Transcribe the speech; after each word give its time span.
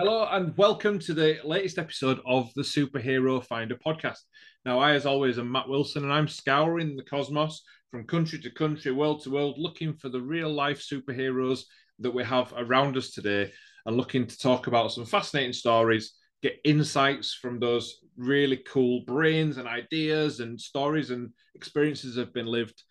Hello 0.00 0.26
and 0.30 0.56
welcome 0.56 0.98
to 0.98 1.12
the 1.12 1.38
latest 1.44 1.76
episode 1.76 2.20
of 2.24 2.50
the 2.54 2.62
Superhero 2.62 3.44
Finder 3.44 3.76
podcast. 3.76 4.20
Now, 4.64 4.78
I, 4.78 4.92
as 4.92 5.04
always, 5.04 5.38
am 5.38 5.52
Matt 5.52 5.68
Wilson 5.68 6.04
and 6.04 6.10
I'm 6.10 6.26
scouring 6.26 6.96
the 6.96 7.02
cosmos 7.02 7.60
from 7.90 8.06
country 8.06 8.38
to 8.38 8.50
country, 8.50 8.92
world 8.92 9.22
to 9.24 9.30
world, 9.30 9.58
looking 9.58 9.92
for 9.92 10.08
the 10.08 10.22
real 10.22 10.50
life 10.50 10.80
superheroes 10.80 11.64
that 11.98 12.14
we 12.14 12.24
have 12.24 12.50
around 12.56 12.96
us 12.96 13.10
today 13.10 13.52
and 13.84 13.94
looking 13.94 14.26
to 14.26 14.38
talk 14.38 14.68
about 14.68 14.90
some 14.90 15.04
fascinating 15.04 15.52
stories, 15.52 16.14
get 16.42 16.58
insights 16.64 17.34
from 17.34 17.60
those 17.60 17.98
really 18.16 18.56
cool 18.56 19.02
brains 19.06 19.58
and 19.58 19.68
ideas 19.68 20.40
and 20.40 20.58
stories 20.58 21.10
and 21.10 21.28
experiences 21.54 22.14
that 22.14 22.24
have 22.24 22.32
been 22.32 22.46
lived 22.46 22.82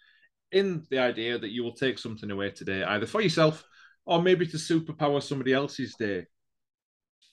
in 0.51 0.85
the 0.91 0.99
idea 0.99 1.39
that 1.39 1.49
you 1.49 1.63
will 1.63 1.73
take 1.73 1.97
something 1.97 2.29
away 2.29 2.51
today, 2.51 2.83
either 2.83 3.07
for 3.07 3.19
yourself 3.19 3.65
or 4.05 4.21
maybe 4.21 4.45
to 4.45 4.57
superpower 4.57 5.23
somebody 5.23 5.53
else's 5.53 5.95
day. 5.97 6.27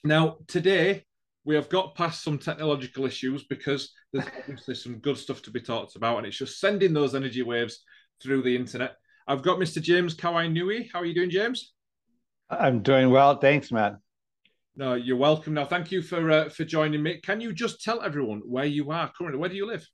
Now, 0.03 0.37
today 0.47 1.05
we 1.43 1.55
have 1.55 1.69
got 1.69 1.95
past 1.95 2.23
some 2.23 2.37
technological 2.37 3.05
issues 3.05 3.45
because 3.45 3.91
there's 4.13 4.25
obviously 4.39 4.75
some 4.75 4.99
good 4.99 5.17
stuff 5.17 5.41
to 5.43 5.51
be 5.51 5.61
talked 5.61 5.95
about, 5.95 6.17
and 6.17 6.27
it's 6.27 6.37
just 6.37 6.59
sending 6.59 6.93
those 6.93 7.15
energy 7.15 7.43
waves 7.43 7.83
through 8.21 8.41
the 8.41 8.55
internet. 8.55 8.95
I've 9.27 9.43
got 9.43 9.59
Mr. 9.59 9.81
James 9.81 10.15
Kawainui. 10.15 10.89
How 10.91 10.99
are 10.99 11.05
you 11.05 11.13
doing, 11.13 11.29
James? 11.29 11.73
I'm 12.49 12.81
doing 12.81 13.09
well. 13.09 13.37
Thanks, 13.37 13.71
Matt. 13.71 13.97
No, 14.75 14.93
you're 14.93 15.17
welcome. 15.17 15.53
Now, 15.53 15.65
thank 15.65 15.91
you 15.91 16.01
for 16.01 16.29
uh, 16.29 16.49
for 16.49 16.63
joining 16.63 17.01
me. 17.01 17.19
Can 17.21 17.41
you 17.41 17.51
just 17.51 17.83
tell 17.83 18.01
everyone 18.01 18.41
where 18.45 18.65
you 18.65 18.91
are 18.91 19.11
currently? 19.17 19.39
Where 19.39 19.49
do 19.49 19.55
you 19.55 19.65
live? 19.65 19.85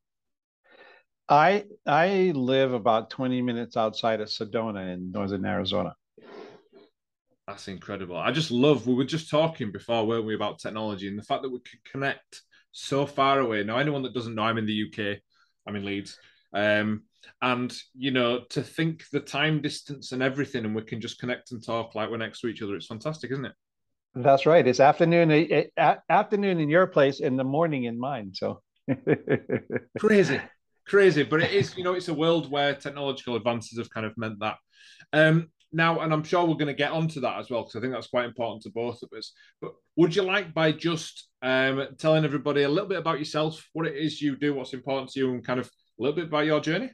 I 1.29 1.63
I 1.87 2.33
live 2.35 2.73
about 2.73 3.09
20 3.09 3.41
minutes 3.41 3.77
outside 3.77 4.19
of 4.19 4.27
Sedona 4.27 4.93
in 4.93 5.11
northern 5.11 5.45
Arizona. 5.45 5.95
That's 7.47 7.67
incredible. 7.67 8.17
I 8.17 8.31
just 8.31 8.51
love, 8.51 8.87
we 8.87 8.93
were 8.93 9.03
just 9.03 9.29
talking 9.29 9.71
before, 9.71 10.05
weren't 10.05 10.25
we, 10.25 10.35
about 10.35 10.59
technology 10.59 11.07
and 11.07 11.19
the 11.19 11.23
fact 11.23 11.43
that 11.43 11.51
we 11.51 11.59
can 11.59 11.79
connect 11.91 12.41
so 12.71 13.05
far 13.05 13.39
away. 13.39 13.63
Now, 13.63 13.77
anyone 13.77 14.03
that 14.03 14.13
doesn't 14.13 14.35
know, 14.35 14.43
I'm 14.43 14.57
in 14.57 14.65
the 14.65 14.83
UK, 14.87 15.19
I'm 15.67 15.75
in 15.75 15.85
Leeds. 15.85 16.17
Um, 16.53 17.03
and, 17.41 17.75
you 17.95 18.11
know, 18.11 18.41
to 18.51 18.61
think 18.61 19.03
the 19.11 19.19
time 19.19 19.61
distance 19.61 20.13
and 20.13 20.23
everything, 20.23 20.63
and 20.63 20.73
we 20.75 20.83
can 20.83 21.01
just 21.01 21.19
connect 21.19 21.51
and 21.51 21.63
talk 21.63 21.95
like 21.95 22.09
we're 22.09 22.17
next 22.17 22.39
to 22.41 22.47
each 22.47 22.61
other, 22.61 22.75
it's 22.75 22.87
fantastic, 22.87 23.31
isn't 23.31 23.45
it? 23.45 23.53
That's 24.15 24.45
right. 24.45 24.65
It's 24.65 24.79
afternoon, 24.79 25.31
eh, 25.31 25.63
eh, 25.75 25.95
afternoon 26.09 26.59
in 26.59 26.69
your 26.69 26.87
place, 26.87 27.19
in 27.19 27.35
the 27.35 27.43
morning 27.43 27.85
in 27.85 27.99
mine. 27.99 28.31
So 28.33 28.61
crazy, 29.99 30.39
crazy. 30.87 31.23
But 31.23 31.41
it 31.41 31.51
is, 31.51 31.75
you 31.75 31.83
know, 31.83 31.93
it's 31.93 32.09
a 32.09 32.13
world 32.13 32.51
where 32.51 32.75
technological 32.75 33.35
advances 33.35 33.79
have 33.79 33.89
kind 33.89 34.05
of 34.05 34.15
meant 34.15 34.39
that. 34.39 34.57
Um, 35.11 35.49
now, 35.73 35.99
and 35.99 36.13
I'm 36.13 36.23
sure 36.23 36.45
we're 36.45 36.55
going 36.55 36.67
to 36.67 36.73
get 36.73 36.91
onto 36.91 37.19
that 37.21 37.39
as 37.39 37.49
well 37.49 37.61
because 37.61 37.75
I 37.75 37.81
think 37.81 37.93
that's 37.93 38.07
quite 38.07 38.25
important 38.25 38.63
to 38.63 38.69
both 38.69 39.01
of 39.01 39.09
us. 39.17 39.33
But 39.61 39.73
would 39.95 40.15
you 40.15 40.23
like 40.23 40.53
by 40.53 40.71
just 40.71 41.29
um, 41.41 41.87
telling 41.97 42.25
everybody 42.25 42.63
a 42.63 42.69
little 42.69 42.87
bit 42.87 42.99
about 42.99 43.19
yourself, 43.19 43.67
what 43.73 43.87
it 43.87 43.95
is 43.95 44.21
you 44.21 44.35
do, 44.35 44.53
what's 44.53 44.73
important 44.73 45.11
to 45.11 45.19
you, 45.19 45.31
and 45.31 45.45
kind 45.45 45.59
of 45.59 45.67
a 45.67 46.01
little 46.01 46.15
bit 46.15 46.25
about 46.25 46.45
your 46.45 46.59
journey? 46.59 46.91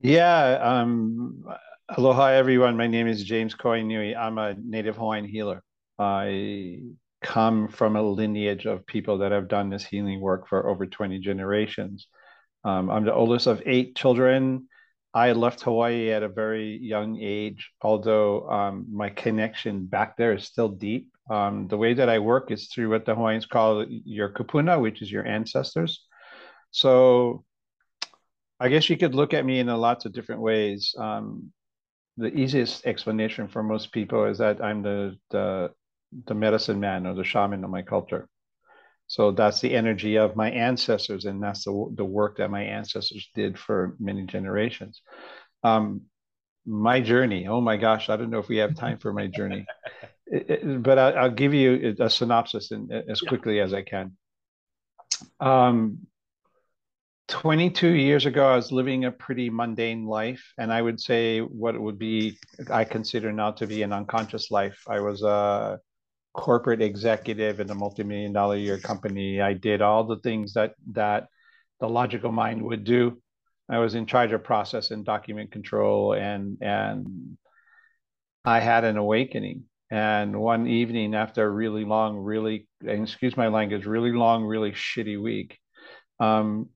Yeah. 0.00 0.58
Um, 0.62 1.44
aloha, 1.88 2.26
everyone. 2.26 2.76
My 2.76 2.86
name 2.86 3.06
is 3.06 3.24
James 3.24 3.54
Kawainui. 3.54 4.16
I'm 4.16 4.38
a 4.38 4.54
native 4.54 4.96
Hawaiian 4.96 5.24
healer. 5.24 5.62
I 5.98 6.80
come 7.22 7.68
from 7.68 7.96
a 7.96 8.02
lineage 8.02 8.66
of 8.66 8.86
people 8.86 9.18
that 9.18 9.32
have 9.32 9.48
done 9.48 9.70
this 9.70 9.84
healing 9.84 10.20
work 10.20 10.48
for 10.48 10.68
over 10.68 10.86
20 10.86 11.18
generations. 11.18 12.08
Um, 12.64 12.90
I'm 12.90 13.04
the 13.04 13.14
oldest 13.14 13.46
of 13.46 13.62
eight 13.64 13.96
children. 13.96 14.68
I 15.16 15.32
left 15.32 15.62
Hawaii 15.62 16.12
at 16.12 16.22
a 16.22 16.28
very 16.28 16.76
young 16.76 17.18
age, 17.18 17.72
although 17.80 18.46
um, 18.50 18.84
my 18.92 19.08
connection 19.08 19.86
back 19.86 20.18
there 20.18 20.34
is 20.34 20.44
still 20.44 20.68
deep. 20.68 21.10
Um, 21.30 21.68
the 21.68 21.78
way 21.78 21.94
that 21.94 22.10
I 22.10 22.18
work 22.18 22.50
is 22.50 22.68
through 22.68 22.90
what 22.90 23.06
the 23.06 23.14
Hawaiians 23.14 23.46
call 23.46 23.86
your 23.88 24.28
kupuna, 24.28 24.78
which 24.78 25.00
is 25.00 25.10
your 25.10 25.26
ancestors. 25.26 26.04
So 26.70 27.44
I 28.60 28.68
guess 28.68 28.90
you 28.90 28.98
could 28.98 29.14
look 29.14 29.32
at 29.32 29.46
me 29.46 29.58
in 29.58 29.68
lots 29.68 30.04
of 30.04 30.12
different 30.12 30.42
ways. 30.42 30.94
Um, 30.98 31.50
the 32.18 32.28
easiest 32.28 32.84
explanation 32.84 33.48
for 33.48 33.62
most 33.62 33.92
people 33.92 34.26
is 34.26 34.36
that 34.36 34.62
I'm 34.62 34.82
the, 34.82 35.16
the 35.30 35.70
the 36.26 36.34
medicine 36.34 36.78
man 36.78 37.06
or 37.06 37.14
the 37.14 37.24
shaman 37.24 37.64
of 37.64 37.70
my 37.70 37.82
culture. 37.82 38.28
So 39.08 39.30
that's 39.30 39.60
the 39.60 39.74
energy 39.74 40.16
of 40.16 40.34
my 40.34 40.50
ancestors, 40.50 41.26
and 41.26 41.42
that's 41.42 41.64
the, 41.64 41.92
the 41.94 42.04
work 42.04 42.38
that 42.38 42.50
my 42.50 42.62
ancestors 42.62 43.28
did 43.34 43.58
for 43.58 43.94
many 44.00 44.24
generations. 44.24 45.02
Um, 45.62 46.02
my 46.66 47.00
journey, 47.00 47.46
oh 47.46 47.60
my 47.60 47.76
gosh, 47.76 48.08
I 48.08 48.16
don't 48.16 48.30
know 48.30 48.40
if 48.40 48.48
we 48.48 48.56
have 48.56 48.74
time 48.76 48.98
for 48.98 49.12
my 49.12 49.28
journey, 49.28 49.64
it, 50.26 50.50
it, 50.50 50.82
but 50.82 50.98
I, 50.98 51.22
will 51.22 51.34
give 51.34 51.54
you 51.54 51.94
a 52.00 52.10
synopsis 52.10 52.72
in, 52.72 52.90
as 53.08 53.20
quickly 53.20 53.60
as 53.60 53.72
I 53.72 53.82
can. 53.82 54.16
Um, 55.38 56.06
22 57.28 57.88
years 57.88 58.26
ago, 58.26 58.46
I 58.46 58.56
was 58.56 58.70
living 58.70 59.04
a 59.04 59.12
pretty 59.12 59.50
mundane 59.50 60.06
life, 60.06 60.52
and 60.58 60.72
I 60.72 60.82
would 60.82 61.00
say 61.00 61.40
what 61.40 61.74
it 61.74 61.80
would 61.80 61.98
be, 61.98 62.38
I 62.70 62.84
consider 62.84 63.32
now 63.32 63.52
to 63.52 63.66
be 63.66 63.82
an 63.82 63.92
unconscious 63.92 64.50
life. 64.50 64.82
I 64.88 65.00
was 65.00 65.22
a 65.22 65.78
corporate 66.36 66.82
executive 66.82 67.60
in 67.60 67.70
a 67.70 67.74
multi-million 67.74 68.32
dollar 68.32 68.56
year 68.56 68.78
company. 68.78 69.40
I 69.40 69.54
did 69.54 69.82
all 69.82 70.04
the 70.04 70.18
things 70.18 70.52
that 70.52 70.74
that 70.92 71.28
the 71.80 71.88
logical 71.88 72.30
mind 72.30 72.62
would 72.62 72.84
do. 72.84 73.20
I 73.68 73.78
was 73.78 73.94
in 73.94 74.06
charge 74.06 74.32
of 74.32 74.44
process 74.44 74.90
and 74.90 75.04
document 75.04 75.50
control 75.50 76.12
and 76.12 76.58
and 76.60 77.36
I 78.44 78.60
had 78.60 78.84
an 78.84 78.96
awakening. 78.96 79.64
And 79.90 80.38
one 80.40 80.66
evening 80.66 81.14
after 81.14 81.44
a 81.44 81.50
really 81.50 81.84
long, 81.84 82.16
really 82.16 82.68
excuse 82.84 83.36
my 83.36 83.48
language, 83.48 83.86
really 83.86 84.12
long, 84.12 84.44
really 84.44 84.72
shitty 84.72 85.20
week, 85.20 85.58
um, 86.20 86.68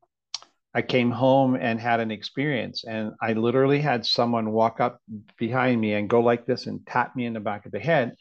I 0.75 0.82
came 0.82 1.10
home 1.10 1.56
and 1.56 1.81
had 1.81 2.00
an 2.00 2.12
experience. 2.12 2.84
And 2.84 3.12
I 3.21 3.32
literally 3.32 3.81
had 3.81 4.06
someone 4.06 4.53
walk 4.53 4.81
up 4.81 5.00
behind 5.38 5.81
me 5.81 5.94
and 5.94 6.09
go 6.09 6.21
like 6.21 6.47
this 6.47 6.66
and 6.66 6.87
tap 6.87 7.15
me 7.16 7.27
in 7.27 7.34
the 7.34 7.41
back 7.41 7.66
of 7.66 7.72
the 7.72 7.81
head 7.81 8.15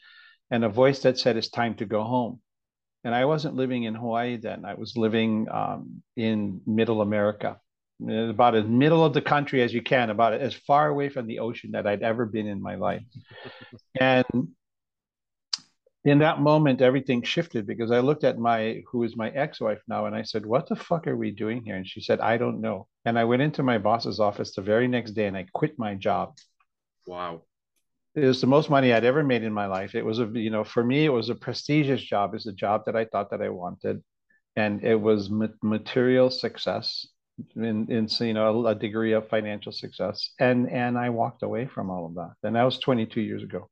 and 0.50 0.64
a 0.64 0.68
voice 0.68 1.00
that 1.00 1.18
said, 1.18 1.36
It's 1.36 1.48
time 1.48 1.74
to 1.76 1.86
go 1.86 2.02
home. 2.02 2.40
And 3.04 3.14
I 3.14 3.24
wasn't 3.24 3.56
living 3.56 3.84
in 3.84 3.94
Hawaii 3.94 4.36
then. 4.36 4.64
I 4.64 4.74
was 4.74 4.96
living 4.96 5.48
um, 5.50 6.02
in 6.16 6.60
middle 6.66 7.00
America, 7.00 7.58
about 8.06 8.54
as 8.54 8.66
middle 8.66 9.04
of 9.04 9.14
the 9.14 9.22
country 9.22 9.62
as 9.62 9.72
you 9.72 9.82
can, 9.82 10.10
about 10.10 10.34
as 10.34 10.54
far 10.54 10.88
away 10.88 11.08
from 11.08 11.26
the 11.26 11.38
ocean 11.38 11.70
that 11.72 11.86
I'd 11.86 12.02
ever 12.02 12.26
been 12.26 12.46
in 12.46 12.60
my 12.60 12.74
life. 12.74 13.02
and 14.00 14.26
in 16.04 16.18
that 16.18 16.40
moment, 16.40 16.82
everything 16.82 17.22
shifted 17.22 17.66
because 17.66 17.90
I 17.90 18.00
looked 18.00 18.24
at 18.24 18.38
my, 18.38 18.82
who 18.90 19.02
is 19.02 19.16
my 19.16 19.30
ex 19.30 19.60
wife 19.60 19.80
now, 19.86 20.06
and 20.06 20.14
I 20.14 20.22
said, 20.22 20.44
What 20.44 20.68
the 20.68 20.76
fuck 20.76 21.06
are 21.06 21.16
we 21.16 21.30
doing 21.30 21.62
here? 21.64 21.76
And 21.76 21.86
she 21.86 22.02
said, 22.02 22.20
I 22.20 22.36
don't 22.36 22.60
know. 22.60 22.86
And 23.06 23.18
I 23.18 23.24
went 23.24 23.42
into 23.42 23.62
my 23.62 23.78
boss's 23.78 24.20
office 24.20 24.54
the 24.54 24.62
very 24.62 24.88
next 24.88 25.12
day 25.12 25.26
and 25.26 25.36
I 25.36 25.46
quit 25.54 25.78
my 25.78 25.94
job. 25.94 26.36
Wow 27.06 27.42
it 28.14 28.24
was 28.24 28.40
the 28.40 28.46
most 28.46 28.70
money 28.70 28.92
I'd 28.92 29.04
ever 29.04 29.22
made 29.22 29.44
in 29.44 29.52
my 29.52 29.66
life. 29.66 29.94
It 29.94 30.04
was 30.04 30.18
a, 30.18 30.26
you 30.26 30.50
know, 30.50 30.64
for 30.64 30.82
me, 30.82 31.04
it 31.04 31.10
was 31.10 31.30
a 31.30 31.34
prestigious 31.34 32.02
job. 32.02 32.34
It's 32.34 32.46
a 32.46 32.52
job 32.52 32.82
that 32.86 32.96
I 32.96 33.04
thought 33.04 33.30
that 33.30 33.42
I 33.42 33.50
wanted, 33.50 34.02
and 34.56 34.82
it 34.84 35.00
was 35.00 35.30
ma- 35.30 35.46
material 35.62 36.30
success 36.30 37.06
in, 37.54 37.90
in, 37.90 38.08
you 38.20 38.34
know, 38.34 38.66
a, 38.66 38.70
a 38.70 38.74
degree 38.74 39.12
of 39.12 39.28
financial 39.28 39.72
success. 39.72 40.30
And 40.40 40.68
and 40.70 40.98
I 40.98 41.10
walked 41.10 41.42
away 41.42 41.66
from 41.66 41.90
all 41.90 42.06
of 42.06 42.14
that. 42.16 42.32
And 42.42 42.56
that 42.56 42.64
was 42.64 42.78
22 42.78 43.20
years 43.20 43.42
ago. 43.42 43.68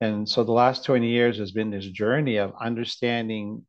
And 0.00 0.28
so 0.28 0.42
the 0.44 0.52
last 0.52 0.84
20 0.84 1.08
years 1.08 1.38
has 1.38 1.52
been 1.52 1.70
this 1.70 1.86
journey 1.86 2.36
of 2.36 2.52
understanding 2.60 3.64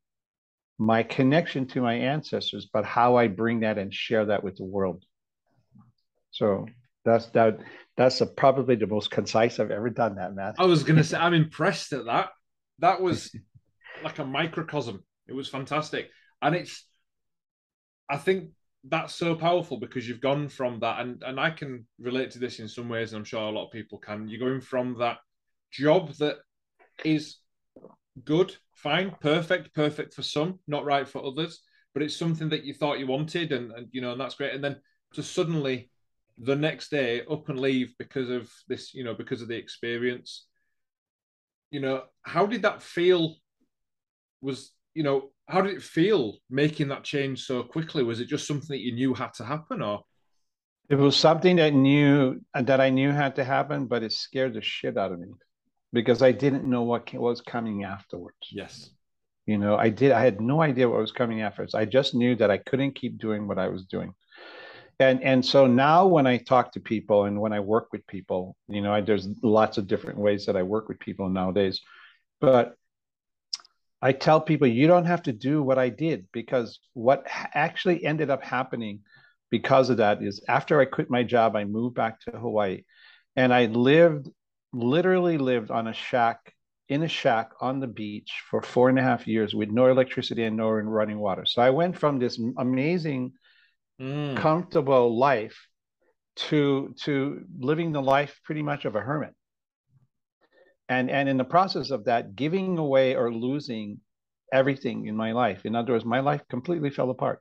my 0.78 1.02
connection 1.02 1.66
to 1.68 1.80
my 1.80 1.94
ancestors, 1.94 2.68
but 2.72 2.84
how 2.84 3.16
I 3.16 3.28
bring 3.28 3.60
that 3.60 3.78
and 3.78 3.94
share 3.94 4.26
that 4.26 4.44
with 4.44 4.56
the 4.56 4.64
world. 4.64 5.04
So 6.32 6.66
that's 7.04 7.26
that 7.26 7.60
that's 7.96 8.20
a, 8.20 8.26
probably 8.26 8.76
the 8.76 8.86
most 8.86 9.10
concise 9.10 9.58
I've 9.58 9.70
ever 9.70 9.90
done 9.90 10.16
that, 10.16 10.34
man. 10.34 10.54
I 10.58 10.66
was 10.66 10.82
going 10.82 10.96
to 10.98 11.04
say, 11.04 11.18
I'm 11.18 11.34
impressed 11.34 11.92
at 11.92 12.06
that. 12.06 12.30
That 12.78 13.00
was 13.00 13.34
like 14.04 14.18
a 14.18 14.24
microcosm. 14.24 15.02
It 15.26 15.32
was 15.32 15.48
fantastic. 15.48 16.10
And 16.42 16.54
it's, 16.54 16.86
I 18.08 18.18
think 18.18 18.50
that's 18.84 19.14
so 19.14 19.34
powerful 19.34 19.78
because 19.78 20.08
you've 20.08 20.20
gone 20.20 20.48
from 20.48 20.80
that, 20.80 21.00
and, 21.00 21.22
and 21.24 21.40
I 21.40 21.50
can 21.50 21.86
relate 21.98 22.30
to 22.32 22.38
this 22.38 22.60
in 22.60 22.68
some 22.68 22.88
ways, 22.88 23.12
and 23.12 23.20
I'm 23.20 23.24
sure 23.24 23.42
a 23.42 23.50
lot 23.50 23.66
of 23.66 23.72
people 23.72 23.98
can. 23.98 24.28
You're 24.28 24.46
going 24.46 24.60
from 24.60 24.96
that 25.00 25.18
job 25.72 26.12
that 26.18 26.36
is 27.04 27.38
good, 28.24 28.54
fine, 28.74 29.14
perfect, 29.20 29.74
perfect 29.74 30.14
for 30.14 30.22
some, 30.22 30.60
not 30.68 30.84
right 30.84 31.08
for 31.08 31.24
others, 31.24 31.60
but 31.94 32.02
it's 32.02 32.16
something 32.16 32.48
that 32.50 32.64
you 32.64 32.74
thought 32.74 32.98
you 32.98 33.06
wanted, 33.06 33.52
and, 33.52 33.72
and 33.72 33.88
you 33.90 34.00
know, 34.00 34.12
and 34.12 34.20
that's 34.20 34.36
great. 34.36 34.54
And 34.54 34.62
then 34.62 34.76
to 35.14 35.22
suddenly 35.22 35.90
the 36.38 36.56
next 36.56 36.90
day 36.90 37.22
up 37.30 37.48
and 37.48 37.58
leave 37.58 37.94
because 37.98 38.30
of 38.30 38.50
this, 38.68 38.92
you 38.94 39.04
know, 39.04 39.14
because 39.14 39.42
of 39.42 39.48
the 39.48 39.56
experience. 39.56 40.46
You 41.70 41.80
know, 41.80 42.02
how 42.22 42.46
did 42.46 42.62
that 42.62 42.82
feel? 42.82 43.36
Was, 44.42 44.72
you 44.94 45.02
know, 45.02 45.30
how 45.48 45.62
did 45.62 45.74
it 45.74 45.82
feel 45.82 46.38
making 46.50 46.88
that 46.88 47.04
change 47.04 47.44
so 47.44 47.62
quickly? 47.62 48.02
Was 48.02 48.20
it 48.20 48.28
just 48.28 48.46
something 48.46 48.68
that 48.68 48.84
you 48.84 48.92
knew 48.92 49.14
had 49.14 49.32
to 49.34 49.44
happen 49.44 49.82
or? 49.82 50.02
It 50.88 50.96
was 50.96 51.16
something 51.16 51.56
that 51.56 51.74
knew 51.74 52.40
that 52.54 52.80
I 52.80 52.90
knew 52.90 53.10
had 53.10 53.34
to 53.36 53.44
happen, 53.44 53.86
but 53.86 54.02
it 54.02 54.12
scared 54.12 54.54
the 54.54 54.62
shit 54.62 54.96
out 54.96 55.12
of 55.12 55.18
me. 55.18 55.28
because 55.92 56.22
I 56.22 56.32
didn't 56.32 56.68
know 56.68 56.82
what 56.82 57.12
was 57.14 57.40
coming 57.40 57.84
afterwards. 57.84 58.36
Yes. 58.50 58.90
You 59.46 59.58
know, 59.58 59.76
I 59.76 59.88
did. 59.88 60.12
I 60.12 60.20
had 60.20 60.40
no 60.40 60.60
idea 60.60 60.88
what 60.88 61.00
was 61.00 61.12
coming 61.12 61.40
afterwards. 61.42 61.74
I 61.74 61.84
just 61.84 62.14
knew 62.14 62.36
that 62.36 62.50
I 62.50 62.58
couldn't 62.58 62.96
keep 62.96 63.18
doing 63.18 63.46
what 63.48 63.58
I 63.58 63.68
was 63.68 63.84
doing. 63.84 64.12
And 64.98 65.22
and 65.22 65.44
so 65.44 65.66
now 65.66 66.06
when 66.06 66.26
I 66.26 66.38
talk 66.38 66.72
to 66.72 66.80
people 66.80 67.24
and 67.24 67.40
when 67.40 67.52
I 67.52 67.60
work 67.60 67.88
with 67.92 68.06
people, 68.06 68.56
you 68.68 68.80
know, 68.80 68.92
I, 68.92 69.02
there's 69.02 69.28
lots 69.42 69.76
of 69.76 69.86
different 69.86 70.18
ways 70.18 70.46
that 70.46 70.56
I 70.56 70.62
work 70.62 70.88
with 70.88 70.98
people 70.98 71.28
nowadays, 71.28 71.80
but 72.40 72.76
I 74.00 74.12
tell 74.12 74.40
people 74.40 74.68
you 74.68 74.86
don't 74.86 75.04
have 75.06 75.22
to 75.24 75.32
do 75.32 75.62
what 75.62 75.78
I 75.78 75.88
did 75.90 76.26
because 76.32 76.78
what 76.94 77.26
actually 77.54 78.04
ended 78.04 78.30
up 78.30 78.42
happening 78.42 79.00
because 79.50 79.90
of 79.90 79.98
that 79.98 80.22
is 80.22 80.42
after 80.48 80.80
I 80.80 80.86
quit 80.86 81.10
my 81.10 81.22
job, 81.22 81.56
I 81.56 81.64
moved 81.64 81.94
back 81.94 82.20
to 82.22 82.32
Hawaii, 82.32 82.84
and 83.36 83.52
I 83.52 83.66
lived 83.66 84.28
literally 84.72 85.38
lived 85.38 85.70
on 85.70 85.88
a 85.88 85.92
shack 85.92 86.52
in 86.88 87.02
a 87.02 87.08
shack 87.08 87.50
on 87.60 87.80
the 87.80 87.86
beach 87.86 88.42
for 88.48 88.62
four 88.62 88.88
and 88.88 88.98
a 88.98 89.02
half 89.02 89.26
years 89.26 89.54
with 89.54 89.70
no 89.70 89.86
electricity 89.88 90.44
and 90.44 90.56
no 90.56 90.70
running 90.70 91.18
water. 91.18 91.44
So 91.44 91.60
I 91.60 91.70
went 91.70 91.98
from 91.98 92.18
this 92.18 92.40
amazing, 92.58 93.32
mm. 94.00 94.36
comfortable 94.36 95.16
life 95.16 95.68
to 96.36 96.94
to 97.02 97.44
living 97.58 97.92
the 97.92 98.02
life 98.02 98.40
pretty 98.44 98.62
much 98.62 98.84
of 98.84 98.96
a 98.96 99.00
hermit. 99.00 99.34
And 100.88 101.10
and 101.10 101.28
in 101.28 101.36
the 101.36 101.44
process 101.44 101.90
of 101.90 102.04
that, 102.04 102.36
giving 102.36 102.78
away 102.78 103.16
or 103.16 103.32
losing 103.32 104.00
everything 104.52 105.06
in 105.06 105.16
my 105.16 105.32
life. 105.32 105.64
In 105.64 105.74
other 105.74 105.92
words, 105.92 106.04
my 106.04 106.20
life 106.20 106.42
completely 106.48 106.90
fell 106.90 107.10
apart. 107.10 107.40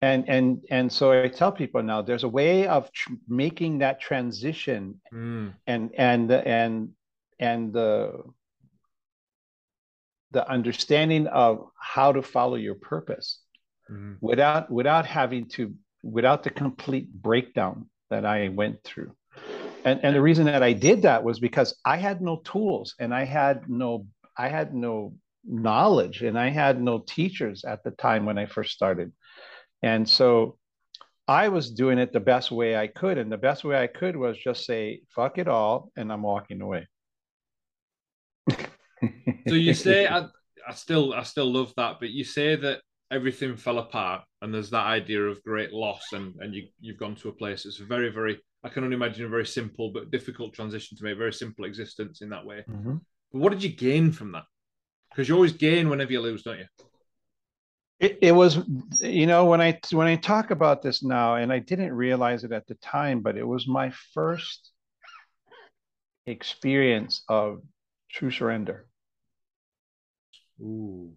And 0.00 0.28
and 0.28 0.64
and 0.70 0.92
so 0.92 1.12
I 1.12 1.28
tell 1.28 1.52
people 1.52 1.82
now 1.82 2.02
there's 2.02 2.24
a 2.24 2.28
way 2.28 2.66
of 2.66 2.90
tr- 2.92 3.12
making 3.28 3.78
that 3.78 4.00
transition 4.00 5.00
mm. 5.12 5.52
and 5.66 5.90
and 5.96 6.30
and 6.30 6.90
and 7.38 7.72
the 7.72 8.22
the 10.30 10.48
understanding 10.48 11.26
of 11.26 11.70
how 11.78 12.12
to 12.12 12.22
follow 12.22 12.56
your 12.56 12.74
purpose 12.74 13.40
mm-hmm. 13.90 14.14
without 14.20 14.70
without 14.70 15.06
having 15.06 15.46
to 15.50 15.74
without 16.02 16.42
the 16.42 16.50
complete 16.50 17.12
breakdown 17.12 17.88
that 18.10 18.24
I 18.24 18.48
went 18.48 18.82
through. 18.84 19.12
And 19.84 20.00
and 20.02 20.14
the 20.14 20.22
reason 20.22 20.46
that 20.46 20.62
I 20.62 20.72
did 20.72 21.02
that 21.02 21.24
was 21.24 21.38
because 21.38 21.76
I 21.84 21.96
had 21.96 22.20
no 22.20 22.36
tools 22.44 22.94
and 22.98 23.14
I 23.14 23.24
had 23.24 23.68
no 23.68 24.06
I 24.36 24.48
had 24.48 24.74
no 24.74 25.14
knowledge 25.44 26.22
and 26.22 26.38
I 26.38 26.50
had 26.50 26.80
no 26.80 26.98
teachers 26.98 27.64
at 27.64 27.82
the 27.84 27.90
time 27.92 28.26
when 28.26 28.38
I 28.38 28.46
first 28.46 28.72
started. 28.72 29.12
And 29.82 30.08
so 30.08 30.58
I 31.26 31.48
was 31.48 31.70
doing 31.70 31.98
it 31.98 32.12
the 32.12 32.20
best 32.20 32.50
way 32.50 32.76
I 32.76 32.86
could. 32.86 33.18
And 33.18 33.30
the 33.30 33.36
best 33.38 33.64
way 33.64 33.76
I 33.80 33.86
could 33.86 34.16
was 34.16 34.36
just 34.38 34.64
say, 34.64 35.02
fuck 35.14 35.38
it 35.38 35.46
all, 35.46 35.92
and 35.96 36.10
I'm 36.12 36.22
walking 36.22 36.62
away 36.62 36.86
so 39.46 39.54
you 39.54 39.74
say 39.74 40.06
I, 40.06 40.26
I 40.66 40.72
still 40.74 41.14
I 41.14 41.22
still 41.22 41.52
love 41.52 41.72
that, 41.76 41.96
but 42.00 42.10
you 42.10 42.24
say 42.24 42.56
that 42.56 42.80
everything 43.10 43.56
fell 43.56 43.78
apart 43.78 44.22
and 44.42 44.52
there's 44.52 44.70
that 44.70 44.86
idea 44.86 45.22
of 45.22 45.42
great 45.42 45.72
loss 45.72 46.12
and 46.12 46.34
and 46.40 46.54
you 46.54 46.68
you've 46.80 46.98
gone 46.98 47.14
to 47.16 47.28
a 47.28 47.32
place 47.32 47.64
that's 47.64 47.78
very 47.78 48.10
very 48.10 48.38
I 48.64 48.68
can 48.68 48.84
only 48.84 48.96
imagine 48.96 49.24
a 49.24 49.28
very 49.28 49.46
simple 49.46 49.90
but 49.92 50.10
difficult 50.10 50.52
transition 50.52 50.96
to 50.96 51.04
make 51.04 51.16
very 51.16 51.32
simple 51.32 51.64
existence 51.64 52.22
in 52.22 52.28
that 52.30 52.44
way. 52.44 52.64
Mm-hmm. 52.68 52.96
But 53.32 53.38
what 53.38 53.52
did 53.52 53.62
you 53.62 53.70
gain 53.70 54.10
from 54.10 54.32
that? 54.32 54.44
Because 55.10 55.28
you 55.28 55.34
always 55.34 55.52
gain 55.52 55.88
whenever 55.88 56.12
you 56.12 56.20
lose, 56.20 56.42
don't 56.42 56.58
you? 56.58 56.66
It, 58.00 58.18
it 58.22 58.32
was, 58.32 58.58
you 59.00 59.26
know, 59.26 59.46
when 59.46 59.60
I 59.60 59.78
when 59.90 60.06
I 60.06 60.16
talk 60.16 60.50
about 60.50 60.82
this 60.82 61.02
now, 61.02 61.34
and 61.36 61.52
I 61.52 61.58
didn't 61.58 61.92
realize 61.92 62.44
it 62.44 62.52
at 62.52 62.66
the 62.66 62.76
time, 62.76 63.20
but 63.20 63.36
it 63.36 63.46
was 63.46 63.66
my 63.66 63.92
first 64.14 64.70
experience 66.26 67.22
of 67.28 67.62
true 68.10 68.30
surrender. 68.30 68.86
Ooh. 70.60 71.12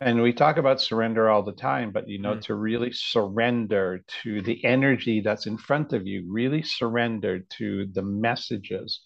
And 0.00 0.22
we 0.22 0.32
talk 0.32 0.56
about 0.56 0.80
surrender 0.80 1.30
all 1.30 1.42
the 1.42 1.52
time, 1.52 1.92
but 1.92 2.08
you 2.08 2.18
know, 2.18 2.34
mm. 2.34 2.40
to 2.42 2.54
really 2.54 2.92
surrender 2.92 4.04
to 4.22 4.42
the 4.42 4.64
energy 4.64 5.20
that's 5.20 5.46
in 5.46 5.56
front 5.56 5.92
of 5.92 6.06
you, 6.06 6.24
really 6.28 6.62
surrender 6.62 7.40
to 7.58 7.86
the 7.92 8.02
messages 8.02 9.00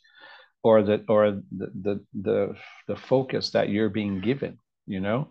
or 0.63 0.83
the 0.83 1.05
or 1.09 1.43
the 1.57 1.67
the 1.83 2.05
the, 2.15 2.55
the 2.87 2.97
focus 2.97 3.51
that 3.51 3.69
you're 3.69 3.91
being 3.91 4.21
given, 4.21 4.59
you 4.87 5.01
know. 5.01 5.29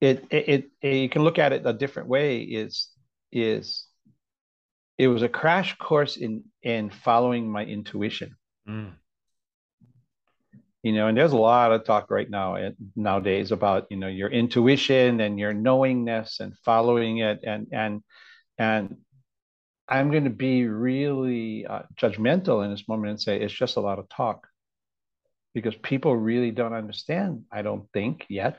It, 0.00 0.24
it 0.30 0.70
it 0.80 0.94
you 0.94 1.08
can 1.10 1.22
look 1.22 1.38
at 1.38 1.52
it 1.52 1.66
a 1.66 1.72
different 1.72 2.08
way 2.08 2.40
is 2.40 2.88
is 3.30 3.86
it 4.96 5.08
was 5.08 5.22
a 5.22 5.28
crash 5.28 5.76
course 5.76 6.16
in 6.16 6.44
in 6.62 6.88
following 6.88 7.50
my 7.50 7.64
intuition. 7.64 8.36
Mm 8.66 8.94
you 10.84 10.92
know 10.92 11.08
and 11.08 11.16
there's 11.16 11.32
a 11.32 11.36
lot 11.36 11.72
of 11.72 11.82
talk 11.84 12.10
right 12.10 12.28
now 12.28 12.54
eh, 12.56 12.70
nowadays 12.94 13.50
about 13.52 13.86
you 13.90 13.96
know 13.96 14.06
your 14.06 14.28
intuition 14.28 15.18
and 15.20 15.40
your 15.40 15.54
knowingness 15.54 16.40
and 16.40 16.56
following 16.58 17.18
it. 17.18 17.40
And 17.42 17.66
and 17.72 18.02
and 18.58 18.96
i'm 19.88 20.10
going 20.10 20.24
to 20.24 20.30
be 20.30 20.66
really 20.68 21.66
uh, 21.66 21.82
judgmental 21.96 22.64
in 22.64 22.70
this 22.70 22.86
moment 22.86 23.10
and 23.10 23.20
say 23.20 23.40
it's 23.40 23.52
just 23.52 23.76
a 23.76 23.80
lot 23.80 23.98
of 23.98 24.08
talk. 24.08 24.46
Because 25.54 25.74
people 25.76 26.14
really 26.16 26.50
don't 26.50 26.74
understand 26.74 27.44
i 27.50 27.62
don't 27.62 27.86
think 27.92 28.26
yet 28.28 28.58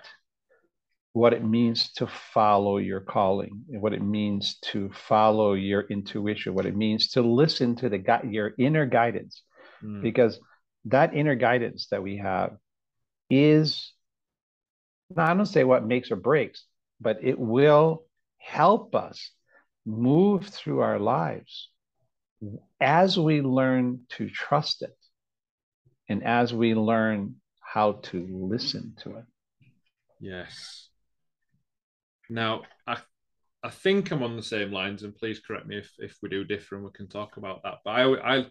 what 1.14 1.34
it 1.34 1.46
means 1.46 1.94
to 1.94 2.08
follow 2.08 2.78
your 2.78 3.02
calling 3.02 3.64
and 3.70 3.82
what 3.82 3.94
it 3.94 4.02
means 4.02 4.58
to 4.72 4.90
follow 5.08 5.54
your 5.54 5.82
intuition 5.90 6.56
what 6.56 6.66
it 6.66 6.76
means 6.76 7.10
to 7.10 7.22
listen 7.22 7.76
to 7.76 7.88
the 7.88 8.20
your 8.30 8.54
inner 8.58 8.88
guidance. 8.88 9.44
Mm. 9.84 10.02
because 10.02 10.40
that 10.86 11.16
inner 11.16 11.36
guidance 11.36 11.88
that 11.88 12.04
we 12.04 12.18
have 12.18 12.58
is 13.30 13.94
now 15.16 15.32
I 15.32 15.34
don't 15.34 15.46
say 15.46 15.64
what 15.64 15.86
makes 15.86 16.12
or 16.12 16.16
breaks, 16.16 16.66
but 17.00 17.18
it 17.22 17.38
will 17.38 18.06
help 18.38 18.96
us 18.96 19.32
move 19.86 20.48
through 20.48 20.80
our 20.80 21.00
lives 21.00 21.70
as 22.82 23.18
we 23.18 23.42
learn 23.42 24.02
to 24.10 24.30
trust 24.30 24.82
it 24.82 24.96
and 26.10 26.24
as 26.24 26.54
we 26.54 26.74
learn 26.76 27.36
how 27.62 27.94
to 27.94 28.28
listen 28.30 28.96
to 29.04 29.18
it. 29.18 29.26
Yes. 30.20 30.90
Now, 32.30 32.64
I 32.88 32.98
I 33.64 33.70
think 33.70 34.12
I'm 34.12 34.22
on 34.22 34.36
the 34.36 34.44
same 34.44 34.72
lines, 34.72 35.02
and 35.02 35.16
please 35.16 35.40
correct 35.40 35.66
me 35.66 35.78
if, 35.80 35.92
if 35.98 36.18
we 36.22 36.30
do 36.30 36.44
differ 36.44 36.76
and 36.76 36.86
we 36.86 36.92
can 36.92 37.08
talk 37.08 37.38
about 37.38 37.64
that. 37.64 37.80
But 37.84 37.92
I, 37.92 38.38
I 38.38 38.46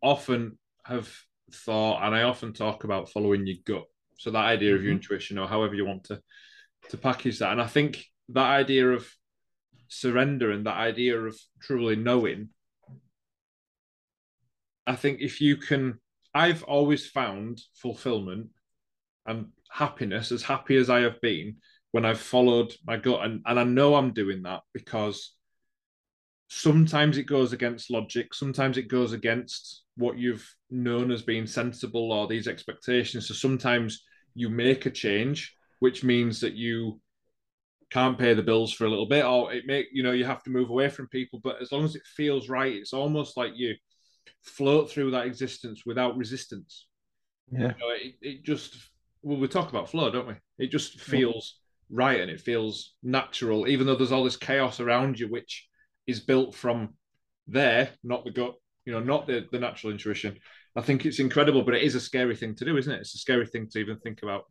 often 0.00 0.58
have 0.84 1.12
thought, 1.54 2.04
and 2.04 2.14
I 2.14 2.22
often 2.22 2.52
talk 2.52 2.84
about 2.84 3.10
following 3.10 3.46
your 3.46 3.56
gut. 3.64 3.84
So 4.18 4.30
that 4.30 4.44
idea 4.44 4.74
of 4.74 4.82
your 4.82 4.92
mm-hmm. 4.92 5.02
intuition, 5.02 5.38
or 5.38 5.48
however 5.48 5.74
you 5.74 5.84
want 5.84 6.04
to 6.04 6.20
to 6.90 6.96
package 6.96 7.38
that, 7.38 7.52
and 7.52 7.60
I 7.60 7.66
think 7.66 8.04
that 8.30 8.46
idea 8.46 8.90
of 8.90 9.08
surrender 9.88 10.50
and 10.50 10.66
that 10.66 10.76
idea 10.76 11.18
of 11.18 11.38
truly 11.60 11.96
knowing. 11.96 12.50
I 14.86 14.96
think 14.96 15.20
if 15.20 15.40
you 15.40 15.56
can, 15.56 16.00
I've 16.34 16.62
always 16.64 17.06
found 17.06 17.60
fulfillment 17.74 18.48
and 19.26 19.48
happiness, 19.70 20.32
as 20.32 20.42
happy 20.42 20.76
as 20.76 20.90
I 20.90 21.00
have 21.00 21.20
been, 21.20 21.56
when 21.92 22.04
I've 22.04 22.20
followed 22.20 22.74
my 22.86 22.96
gut, 22.96 23.24
and, 23.24 23.42
and 23.44 23.60
I 23.60 23.64
know 23.64 23.94
I'm 23.94 24.12
doing 24.12 24.42
that 24.42 24.60
because 24.72 25.34
sometimes 26.48 27.18
it 27.18 27.24
goes 27.24 27.52
against 27.52 27.90
logic, 27.90 28.34
sometimes 28.34 28.78
it 28.78 28.88
goes 28.88 29.12
against 29.12 29.82
what 30.00 30.18
you've 30.18 30.46
known 30.70 31.10
as 31.10 31.22
being 31.22 31.46
sensible 31.46 32.12
or 32.12 32.26
these 32.26 32.48
expectations. 32.48 33.28
So 33.28 33.34
sometimes 33.34 34.04
you 34.34 34.48
make 34.48 34.86
a 34.86 34.90
change, 34.90 35.54
which 35.78 36.02
means 36.02 36.40
that 36.40 36.54
you 36.54 37.00
can't 37.90 38.18
pay 38.18 38.34
the 38.34 38.42
bills 38.42 38.72
for 38.72 38.86
a 38.86 38.88
little 38.88 39.06
bit, 39.06 39.24
or 39.24 39.52
it 39.52 39.66
make 39.66 39.86
you 39.92 40.02
know 40.02 40.12
you 40.12 40.24
have 40.24 40.42
to 40.44 40.50
move 40.50 40.70
away 40.70 40.88
from 40.88 41.08
people. 41.08 41.40
But 41.42 41.60
as 41.60 41.70
long 41.72 41.84
as 41.84 41.94
it 41.94 42.02
feels 42.16 42.48
right, 42.48 42.72
it's 42.72 42.92
almost 42.92 43.36
like 43.36 43.52
you 43.54 43.74
float 44.42 44.90
through 44.90 45.10
that 45.12 45.26
existence 45.26 45.82
without 45.84 46.16
resistance. 46.16 46.86
Yeah, 47.52 47.74
you 47.74 47.80
know, 47.80 47.94
it, 47.94 48.14
it 48.22 48.44
just 48.44 48.76
well, 49.22 49.38
we 49.38 49.48
talk 49.48 49.70
about 49.70 49.90
flow, 49.90 50.10
don't 50.10 50.28
we? 50.28 50.34
It 50.58 50.70
just 50.70 51.00
feels 51.00 51.58
right 51.90 52.20
and 52.20 52.30
it 52.30 52.40
feels 52.40 52.94
natural, 53.02 53.68
even 53.68 53.86
though 53.86 53.96
there's 53.96 54.12
all 54.12 54.24
this 54.24 54.36
chaos 54.36 54.80
around 54.80 55.18
you, 55.18 55.28
which 55.28 55.68
is 56.06 56.20
built 56.20 56.54
from 56.54 56.94
there, 57.46 57.90
not 58.04 58.24
the 58.24 58.30
gut, 58.30 58.54
you 58.90 58.96
know, 58.96 59.04
not 59.04 59.28
the, 59.28 59.46
the 59.52 59.58
natural 59.60 59.92
intuition. 59.92 60.36
I 60.74 60.80
think 60.80 61.06
it's 61.06 61.20
incredible, 61.20 61.62
but 61.62 61.74
it 61.74 61.82
is 61.82 61.94
a 61.94 62.00
scary 62.00 62.34
thing 62.34 62.56
to 62.56 62.64
do, 62.64 62.76
isn't 62.76 62.92
it? 62.92 63.00
It's 63.00 63.14
a 63.14 63.18
scary 63.18 63.46
thing 63.46 63.68
to 63.68 63.78
even 63.78 63.98
think 63.98 64.22
about. 64.24 64.46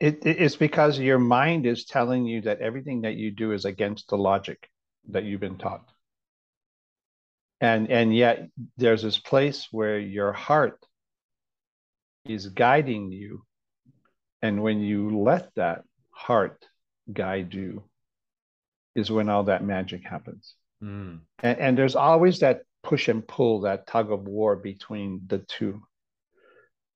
It, 0.00 0.24
it's 0.24 0.56
because 0.56 0.98
your 0.98 1.18
mind 1.18 1.66
is 1.66 1.84
telling 1.84 2.24
you 2.24 2.40
that 2.42 2.60
everything 2.60 3.02
that 3.02 3.16
you 3.16 3.30
do 3.30 3.52
is 3.52 3.66
against 3.66 4.08
the 4.08 4.16
logic 4.16 4.70
that 5.10 5.24
you've 5.24 5.40
been 5.40 5.58
taught. 5.58 5.84
And 7.60 7.90
and 7.90 8.16
yet 8.16 8.48
there's 8.78 9.02
this 9.02 9.18
place 9.18 9.68
where 9.72 9.98
your 9.98 10.32
heart 10.32 10.78
is 12.24 12.46
guiding 12.46 13.12
you. 13.12 13.42
And 14.40 14.62
when 14.62 14.80
you 14.80 15.18
let 15.18 15.50
that 15.56 15.82
heart 16.10 16.64
guide 17.12 17.52
you, 17.52 17.82
is 18.94 19.10
when 19.10 19.28
all 19.28 19.44
that 19.44 19.64
magic 19.64 20.02
happens. 20.04 20.54
Mm. 20.82 21.20
And, 21.42 21.58
and 21.58 21.78
there's 21.78 21.96
always 21.96 22.38
that 22.40 22.62
push 22.88 23.08
and 23.08 23.26
pull 23.26 23.60
that 23.60 23.86
tug 23.86 24.10
of 24.10 24.26
war 24.26 24.56
between 24.56 25.20
the 25.26 25.38
two. 25.38 25.82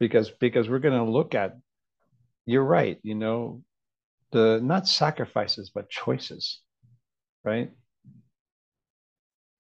Because 0.01 0.31
because 0.31 0.69
we're 0.69 0.79
going 0.79 0.99
to 0.99 1.11
look 1.11 1.35
at 1.35 1.57
you're 2.47 2.65
right 2.65 2.99
you 3.03 3.15
know 3.15 3.63
the 4.33 4.61
not 4.63 4.89
sacrifices 4.89 5.71
but 5.71 5.91
choices 5.91 6.61
right? 7.45 7.71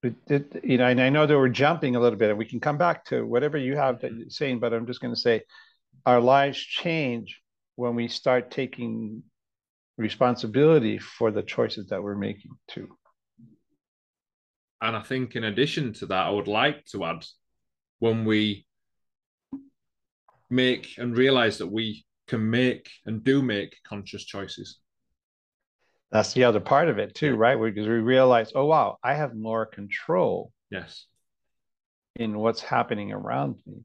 It, 0.02 0.14
it, 0.26 0.64
you 0.64 0.78
know 0.78 0.86
and 0.86 1.00
i 1.00 1.10
know 1.10 1.26
that 1.26 1.38
we're 1.38 1.48
jumping 1.48 1.94
a 1.94 2.00
little 2.00 2.18
bit 2.18 2.30
and 2.30 2.38
we 2.38 2.44
can 2.44 2.58
come 2.58 2.76
back 2.76 3.04
to 3.04 3.24
whatever 3.24 3.56
you 3.56 3.76
have 3.76 4.02
you're 4.02 4.30
saying 4.30 4.58
but 4.58 4.74
i'm 4.74 4.84
just 4.84 5.00
going 5.00 5.14
to 5.14 5.20
say 5.20 5.42
our 6.06 6.20
lives 6.20 6.58
change 6.58 7.40
when 7.76 7.94
we 7.94 8.08
start 8.08 8.50
taking 8.50 9.22
responsibility 9.98 10.98
for 10.98 11.30
the 11.30 11.44
choices 11.44 11.86
that 11.90 12.02
we're 12.02 12.16
making 12.16 12.50
too 12.66 12.88
and 14.82 14.96
i 14.96 15.00
think 15.00 15.34
in 15.34 15.44
addition 15.44 15.92
to 15.92 16.06
that 16.06 16.26
i 16.26 16.30
would 16.30 16.48
like 16.48 16.84
to 16.84 17.04
add 17.04 17.24
when 18.00 18.24
we 18.24 18.66
make 20.50 20.98
and 20.98 21.16
realize 21.16 21.58
that 21.58 21.66
we 21.66 22.04
can 22.28 22.48
make 22.48 22.90
and 23.06 23.24
do 23.24 23.42
make 23.42 23.76
conscious 23.84 24.24
choices. 24.24 24.78
That's 26.10 26.34
the 26.34 26.44
other 26.44 26.60
part 26.60 26.88
of 26.88 26.98
it 26.98 27.14
too, 27.14 27.32
yeah. 27.32 27.36
right? 27.38 27.60
Because 27.60 27.88
we 27.88 27.94
realize, 27.94 28.52
oh 28.54 28.66
wow, 28.66 28.98
I 29.02 29.14
have 29.14 29.34
more 29.34 29.66
control. 29.66 30.52
Yes. 30.70 31.06
In 32.16 32.38
what's 32.38 32.60
happening 32.60 33.12
around 33.12 33.56
me 33.66 33.84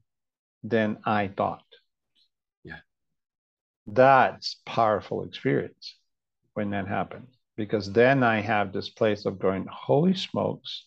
than 0.62 0.98
I 1.04 1.28
thought. 1.28 1.64
Yeah. 2.64 2.80
That's 3.86 4.56
powerful 4.66 5.24
experience 5.24 5.96
when 6.52 6.70
that 6.70 6.86
happens. 6.86 7.37
Because 7.58 7.92
then 7.92 8.22
I 8.22 8.40
have 8.40 8.72
this 8.72 8.88
place 8.88 9.26
of 9.26 9.38
going, 9.38 9.66
holy 9.70 10.14
smokes, 10.14 10.86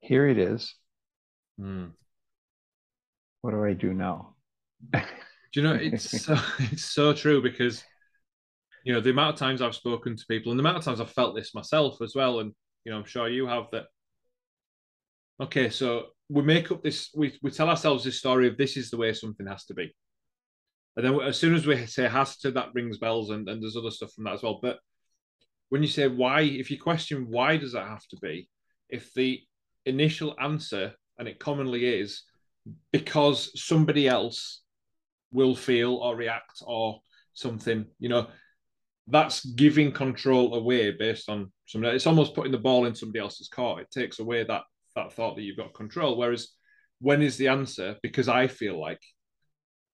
here 0.00 0.28
it 0.28 0.36
is. 0.36 0.74
Mm 1.58 1.92
what 3.46 3.52
do 3.52 3.64
I 3.64 3.74
do 3.74 3.94
now? 3.94 4.34
do 4.92 5.00
you 5.54 5.62
know 5.62 5.74
it's 5.74 6.24
so 6.24 6.36
it's 6.58 6.84
so 6.84 7.12
true 7.12 7.40
because 7.40 7.84
you 8.84 8.92
know 8.92 9.00
the 9.00 9.10
amount 9.10 9.34
of 9.34 9.38
times 9.38 9.62
I've 9.62 9.76
spoken 9.76 10.16
to 10.16 10.26
people 10.28 10.50
and 10.50 10.58
the 10.58 10.62
amount 10.62 10.78
of 10.78 10.84
times 10.84 11.00
I've 11.00 11.12
felt 11.12 11.36
this 11.36 11.54
myself 11.54 12.02
as 12.02 12.12
well, 12.16 12.40
and 12.40 12.52
you 12.84 12.90
know 12.90 12.98
I'm 12.98 13.04
sure 13.04 13.28
you 13.28 13.46
have 13.46 13.66
that. 13.70 13.84
Okay, 15.40 15.70
so 15.70 16.06
we 16.28 16.42
make 16.42 16.72
up 16.72 16.82
this 16.82 17.10
we 17.14 17.38
we 17.40 17.52
tell 17.52 17.70
ourselves 17.70 18.02
this 18.02 18.18
story 18.18 18.48
of 18.48 18.56
this 18.56 18.76
is 18.76 18.90
the 18.90 18.96
way 18.96 19.12
something 19.12 19.46
has 19.46 19.64
to 19.66 19.74
be, 19.74 19.94
and 20.96 21.06
then 21.06 21.20
as 21.20 21.38
soon 21.38 21.54
as 21.54 21.68
we 21.68 21.86
say 21.86 22.08
has 22.08 22.36
to, 22.38 22.50
that 22.50 22.74
rings 22.74 22.98
bells, 22.98 23.30
and 23.30 23.48
and 23.48 23.62
there's 23.62 23.76
other 23.76 23.92
stuff 23.92 24.12
from 24.12 24.24
that 24.24 24.34
as 24.34 24.42
well. 24.42 24.58
But 24.60 24.80
when 25.68 25.82
you 25.82 25.88
say 25.88 26.08
why, 26.08 26.42
if 26.42 26.70
you 26.70 26.80
question 26.80 27.26
why 27.28 27.56
does 27.56 27.72
that 27.72 27.88
have 27.88 28.06
to 28.08 28.16
be, 28.22 28.48
if 28.88 29.12
the 29.14 29.40
initial 29.84 30.34
answer 30.40 30.92
and 31.18 31.28
it 31.28 31.38
commonly 31.38 31.86
is 31.86 32.22
because 32.92 33.50
somebody 33.60 34.08
else 34.08 34.62
will 35.32 35.54
feel 35.54 35.96
or 35.96 36.16
react 36.16 36.62
or 36.66 37.00
something, 37.34 37.86
you 37.98 38.08
know, 38.08 38.28
that's 39.08 39.44
giving 39.44 39.92
control 39.92 40.54
away 40.54 40.90
based 40.90 41.28
on 41.28 41.52
somebody. 41.66 41.96
It's 41.96 42.06
almost 42.06 42.34
putting 42.34 42.52
the 42.52 42.58
ball 42.58 42.86
in 42.86 42.94
somebody 42.94 43.20
else's 43.20 43.48
court. 43.48 43.82
It 43.82 43.90
takes 43.90 44.18
away 44.18 44.44
that 44.44 44.62
that 44.96 45.12
thought 45.12 45.36
that 45.36 45.42
you've 45.42 45.56
got 45.58 45.74
control. 45.74 46.16
Whereas 46.16 46.48
when 47.00 47.22
is 47.22 47.36
the 47.36 47.48
answer? 47.48 47.96
Because 48.02 48.28
I 48.28 48.46
feel 48.46 48.80
like, 48.80 49.00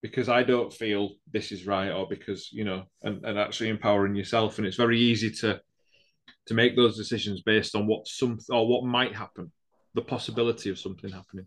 because 0.02 0.28
I 0.28 0.42
don't 0.42 0.72
feel 0.72 1.10
this 1.32 1.52
is 1.52 1.66
right, 1.66 1.90
or 1.90 2.06
because 2.08 2.50
you 2.52 2.64
know, 2.64 2.84
and, 3.02 3.24
and 3.24 3.38
actually 3.38 3.70
empowering 3.70 4.16
yourself. 4.16 4.58
And 4.58 4.66
it's 4.66 4.76
very 4.76 4.98
easy 4.98 5.30
to 5.30 5.60
to 6.46 6.54
make 6.54 6.74
those 6.76 6.96
decisions 6.96 7.40
based 7.42 7.74
on 7.76 7.86
what 7.86 8.06
some 8.08 8.38
or 8.50 8.66
what 8.66 8.84
might 8.84 9.14
happen, 9.14 9.52
the 9.94 10.02
possibility 10.02 10.70
of 10.70 10.78
something 10.78 11.10
happening. 11.10 11.46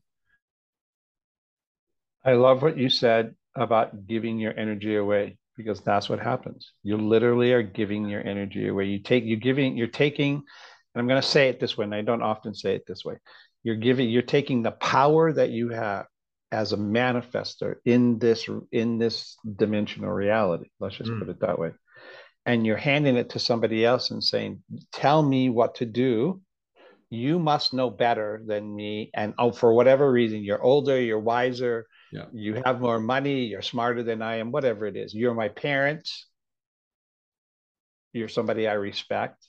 I 2.23 2.33
love 2.33 2.61
what 2.61 2.77
you 2.77 2.89
said 2.89 3.35
about 3.55 4.07
giving 4.07 4.39
your 4.39 4.57
energy 4.57 4.95
away 4.95 5.37
because 5.55 5.81
that's 5.81 6.09
what 6.09 6.19
happens. 6.19 6.71
You 6.81 6.97
literally 6.97 7.53
are 7.53 7.61
giving 7.61 8.07
your 8.07 8.25
energy 8.25 8.67
away. 8.67 8.85
You 8.85 8.99
take 8.99 9.25
you're 9.25 9.37
giving 9.37 9.77
you're 9.77 9.87
taking, 9.87 10.35
and 10.35 10.43
I'm 10.95 11.07
going 11.07 11.21
to 11.21 11.27
say 11.27 11.49
it 11.49 11.59
this 11.59 11.77
way, 11.77 11.83
and 11.83 11.93
I 11.93 12.01
don't 12.01 12.23
often 12.23 12.55
say 12.55 12.73
it 12.73 12.85
this 12.87 13.03
way. 13.03 13.15
You're 13.63 13.75
giving 13.75 14.09
you're 14.09 14.21
taking 14.21 14.63
the 14.63 14.71
power 14.71 15.33
that 15.33 15.49
you 15.49 15.69
have 15.69 16.05
as 16.51 16.73
a 16.73 16.77
manifester 16.77 17.75
in 17.85 18.19
this 18.19 18.47
in 18.71 18.97
this 18.97 19.35
dimensional 19.55 20.11
reality. 20.11 20.69
Let's 20.79 20.95
just 20.95 21.11
mm. 21.11 21.19
put 21.19 21.29
it 21.29 21.39
that 21.41 21.59
way. 21.59 21.71
And 22.45 22.65
you're 22.65 22.77
handing 22.77 23.15
it 23.15 23.31
to 23.31 23.39
somebody 23.39 23.85
else 23.85 24.11
and 24.11 24.23
saying, 24.23 24.63
"Tell 24.91 25.21
me 25.23 25.49
what 25.49 25.75
to 25.75 25.85
do." 25.85 26.41
You 27.11 27.39
must 27.39 27.73
know 27.73 27.89
better 27.89 28.41
than 28.45 28.75
me, 28.75 29.11
and 29.13 29.33
oh, 29.37 29.51
for 29.51 29.73
whatever 29.73 30.11
reason, 30.11 30.43
you're 30.43 30.61
older, 30.61 30.99
you're 30.99 31.19
wiser, 31.19 31.85
yeah. 32.15 32.25
You 32.31 32.61
have 32.63 32.79
more 32.79 32.99
money, 32.99 33.45
you're 33.45 33.61
smarter 33.61 34.01
than 34.01 34.21
I 34.21 34.37
am, 34.37 34.51
whatever 34.51 34.85
it 34.85 34.95
is. 34.95 35.13
You're 35.13 35.33
my 35.33 35.49
parents. 35.49 36.27
You're 38.13 38.29
somebody 38.29 38.69
I 38.69 38.73
respect, 38.73 39.45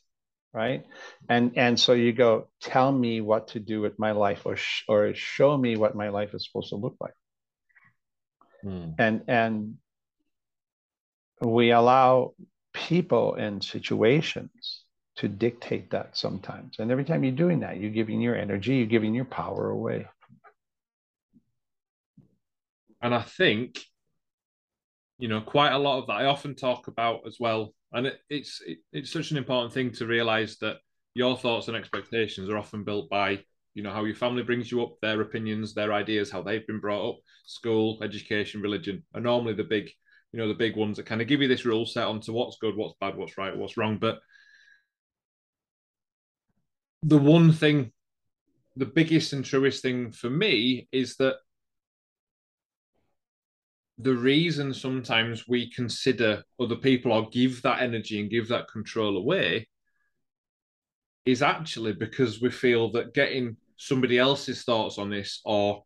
right? 0.56 0.86
And 1.28 1.52
and 1.56 1.78
so 1.78 1.92
you 1.92 2.12
go, 2.14 2.48
tell 2.62 2.90
me 2.90 3.20
what 3.20 3.48
to 3.48 3.60
do 3.60 3.82
with 3.82 3.98
my 3.98 4.12
life 4.12 4.46
or 4.46 4.56
sh- 4.56 4.84
or 4.88 5.14
show 5.14 5.56
me 5.56 5.76
what 5.76 5.94
my 5.94 6.08
life 6.08 6.32
is 6.32 6.46
supposed 6.46 6.70
to 6.70 6.76
look 6.76 6.96
like. 6.98 7.12
Hmm. 8.62 8.90
And 8.98 9.22
and 9.28 9.74
we 11.42 11.72
allow 11.72 12.32
people 12.72 13.34
and 13.34 13.62
situations 13.62 14.84
to 15.16 15.28
dictate 15.28 15.90
that 15.90 16.16
sometimes. 16.16 16.76
And 16.78 16.90
every 16.90 17.04
time 17.04 17.22
you're 17.22 17.44
doing 17.44 17.60
that, 17.60 17.78
you're 17.78 17.90
giving 17.90 18.22
your 18.22 18.34
energy, 18.34 18.76
you're 18.76 18.86
giving 18.86 19.14
your 19.14 19.26
power 19.26 19.68
away. 19.68 20.06
And 23.02 23.14
I 23.14 23.22
think, 23.22 23.78
you 25.18 25.28
know, 25.28 25.42
quite 25.42 25.72
a 25.72 25.78
lot 25.78 25.98
of 25.98 26.06
that 26.06 26.14
I 26.14 26.24
often 26.24 26.54
talk 26.54 26.88
about 26.88 27.26
as 27.26 27.36
well. 27.38 27.72
And 27.96 28.06
it, 28.06 28.20
it's 28.30 28.62
it, 28.64 28.78
it's 28.92 29.10
such 29.10 29.32
an 29.32 29.36
important 29.36 29.72
thing 29.72 29.90
to 29.92 30.06
realize 30.06 30.58
that 30.58 30.76
your 31.14 31.36
thoughts 31.36 31.66
and 31.66 31.76
expectations 31.76 32.48
are 32.48 32.58
often 32.58 32.84
built 32.84 33.10
by 33.10 33.42
you 33.74 33.82
know 33.82 33.90
how 33.90 34.04
your 34.04 34.14
family 34.14 34.42
brings 34.42 34.70
you 34.70 34.82
up 34.82 34.96
their 35.02 35.20
opinions 35.20 35.74
their 35.74 35.92
ideas 35.92 36.30
how 36.30 36.42
they've 36.42 36.66
been 36.66 36.80
brought 36.80 37.10
up 37.10 37.16
school 37.46 37.98
education 38.02 38.62
religion 38.62 39.02
are 39.14 39.20
normally 39.20 39.54
the 39.54 39.64
big 39.64 39.90
you 40.32 40.38
know 40.38 40.48
the 40.48 40.54
big 40.54 40.76
ones 40.76 40.98
that 40.98 41.06
kind 41.06 41.22
of 41.22 41.28
give 41.28 41.40
you 41.40 41.48
this 41.48 41.64
rule 41.64 41.86
set 41.86 42.06
onto 42.06 42.32
what's 42.32 42.58
good 42.58 42.76
what's 42.76 42.94
bad 43.00 43.16
what's 43.16 43.38
right 43.38 43.56
what's 43.56 43.78
wrong. 43.78 43.96
But 43.98 44.18
the 47.02 47.18
one 47.18 47.52
thing 47.52 47.92
the 48.76 48.84
biggest 48.84 49.32
and 49.32 49.42
truest 49.42 49.80
thing 49.82 50.12
for 50.12 50.28
me 50.28 50.88
is 50.92 51.16
that 51.16 51.36
the 53.98 54.14
reason 54.14 54.74
sometimes 54.74 55.48
we 55.48 55.70
consider 55.70 56.42
other 56.60 56.76
people 56.76 57.12
or 57.12 57.28
give 57.30 57.62
that 57.62 57.80
energy 57.80 58.20
and 58.20 58.30
give 58.30 58.48
that 58.48 58.68
control 58.68 59.16
away 59.16 59.66
is 61.24 61.42
actually 61.42 61.92
because 61.92 62.40
we 62.40 62.50
feel 62.50 62.90
that 62.92 63.14
getting 63.14 63.56
somebody 63.76 64.18
else's 64.18 64.64
thoughts 64.64 64.98
on 64.98 65.10
this 65.10 65.40
or 65.44 65.82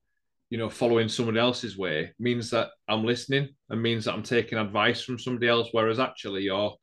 you 0.50 0.59
know 0.59 0.69
following 0.69 1.09
somebody 1.09 1.38
else's 1.38 1.76
way 1.79 2.12
means 2.19 2.50
that 2.50 2.69
i'm 2.88 3.05
listening 3.05 3.49
and 3.69 3.83
means 3.83 4.05
that 4.05 4.14
i'm 4.14 4.23
taking 4.23 4.59
advice 4.59 5.02
from 5.02 5.19
somebody 5.19 5.49
else 5.49 5.69
whereas 5.73 5.99
actually 5.99 6.43
you're 6.43 6.75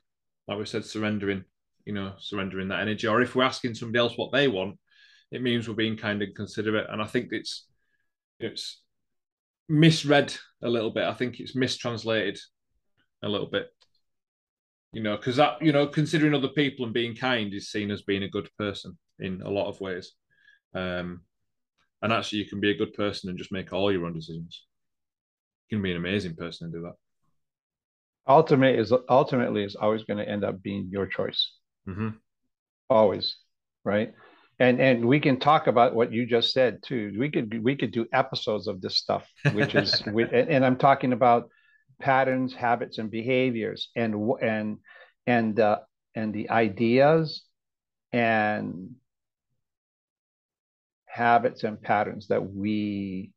like 0.48 0.58
we 0.58 0.66
said 0.66 0.84
surrendering 0.84 1.44
you 1.88 1.94
know 1.94 2.14
surrendering 2.20 2.68
that 2.68 2.82
energy. 2.82 3.08
Or 3.08 3.22
if 3.22 3.34
we're 3.34 3.44
asking 3.44 3.74
somebody 3.74 4.00
else 4.00 4.18
what 4.18 4.32
they 4.32 4.48
want 4.48 4.78
it 5.32 5.42
means 5.42 5.68
we're 5.68 5.76
being 5.76 5.98
kind 5.98 6.22
and 6.22 6.36
considerate. 6.36 6.88
And 6.90 7.02
i 7.02 7.06
think 7.06 7.30
it's 7.32 7.66
it's 8.40 8.82
misread 9.70 10.34
a 10.64 10.70
little 10.70 10.92
bit. 10.92 11.04
I 11.04 11.14
think 11.14 11.40
it's 11.40 11.56
mistranslated 11.56 12.40
a 13.24 13.30
little 13.30 13.48
bit. 13.48 13.70
You 14.94 15.04
know, 15.04 15.18
because 15.18 15.36
that 15.36 15.62
you 15.62 15.72
know, 15.72 15.88
considering 15.88 16.34
other 16.34 16.48
people 16.48 16.86
and 16.86 16.94
being 16.94 17.16
kind 17.16 17.54
is 17.54 17.70
seen 17.70 17.92
as 17.92 18.02
being 18.04 18.24
a 18.24 18.30
good 18.30 18.50
person 18.58 18.98
in 19.20 19.42
a 19.42 19.50
lot 19.50 19.68
of 19.68 19.82
ways. 19.82 20.14
Um, 20.74 21.22
and 22.02 22.14
actually, 22.14 22.40
you 22.40 22.46
can 22.46 22.60
be 22.60 22.72
a 22.72 22.78
good 22.78 22.94
person 22.94 23.30
and 23.30 23.38
just 23.38 23.52
make 23.52 23.74
all 23.74 23.92
your 23.92 24.06
own 24.06 24.14
decisions. 24.14 24.66
You 25.70 25.78
can 25.78 25.84
be 25.84 25.92
an 25.92 25.98
amazing 25.98 26.36
person 26.36 26.66
and 26.66 26.74
do 26.74 26.82
that. 26.84 26.94
Ultimately, 28.28 28.80
is 28.80 28.94
ultimately 29.10 29.64
is 29.64 29.76
always 29.76 30.04
going 30.04 30.18
to 30.18 30.30
end 30.30 30.44
up 30.44 30.62
being 30.62 30.90
your 30.92 31.08
choice. 31.08 31.52
Mm-hmm. 31.88 32.10
Always, 32.90 33.38
right? 33.84 34.14
And 34.60 34.80
and 34.80 35.06
we 35.06 35.20
can 35.20 35.40
talk 35.40 35.68
about 35.68 35.94
what 35.94 36.12
you 36.12 36.26
just 36.26 36.52
said 36.52 36.82
too 36.84 37.14
we 37.18 37.30
could 37.30 37.64
we 37.64 37.76
could 37.76 37.92
do 37.92 38.08
episodes 38.14 38.68
of 38.68 38.82
this 38.82 38.98
stuff 38.98 39.28
which 39.54 39.76
is 39.76 40.02
and 40.06 40.66
i'm 40.66 40.78
talking 40.78 41.14
about 41.14 41.50
patterns 42.00 42.54
habits 42.54 42.98
and 42.98 43.12
behaviors 43.12 43.90
and 43.96 44.16
and 44.42 44.78
and 45.26 45.60
uh, 45.60 45.80
and 46.16 46.34
the 46.34 46.50
ideas 46.50 47.44
and 48.12 48.96
habits 51.06 51.64
and 51.64 51.82
patterns 51.82 52.28
that 52.28 52.54
we 52.54 53.32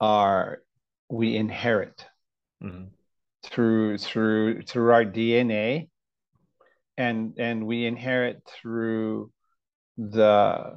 are 0.00 0.62
we 1.10 1.36
inherit 1.36 2.06
mm-hmm. 2.62 2.84
through 3.44 3.98
through 3.98 4.62
through 4.62 4.92
our 4.92 5.04
dna 5.04 5.88
and 6.98 7.34
and 7.38 7.66
we 7.66 7.86
inherit 7.86 8.42
through 8.60 9.30
the 9.96 10.76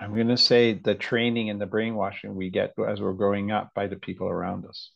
I'm 0.00 0.14
going 0.14 0.28
to 0.28 0.36
say 0.36 0.74
the 0.74 0.96
training 0.96 1.48
and 1.48 1.60
the 1.60 1.66
brainwashing 1.66 2.34
we 2.34 2.50
get 2.50 2.74
as 2.86 3.00
we're 3.00 3.12
growing 3.12 3.52
up 3.52 3.70
by 3.74 3.86
the 3.86 3.96
people 3.96 4.26
around 4.26 4.66
us. 4.66 4.90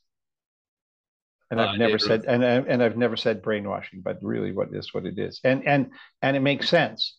And 1.50 1.60
I've 1.60 1.78
never 1.78 1.98
said 1.98 2.24
and 2.26 2.44
and 2.44 2.82
I've 2.82 2.98
never 2.98 3.16
said 3.16 3.40
brainwashing, 3.40 4.02
but 4.02 4.18
really 4.20 4.52
what 4.52 4.68
is 4.72 4.92
what 4.92 5.06
it 5.06 5.18
is. 5.18 5.40
And 5.44 5.66
and 5.66 5.92
and 6.20 6.36
it 6.36 6.40
makes 6.40 6.68
sense 6.68 7.16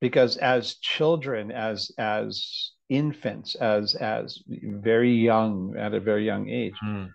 because 0.00 0.36
as 0.36 0.76
children, 0.76 1.50
as 1.50 1.90
as 1.98 2.72
infants, 2.88 3.56
as 3.56 3.94
as 3.96 4.38
very 4.46 5.12
young 5.12 5.74
at 5.76 5.94
a 5.94 6.00
very 6.00 6.24
young 6.24 6.48
age, 6.48 6.74
mm. 6.84 7.10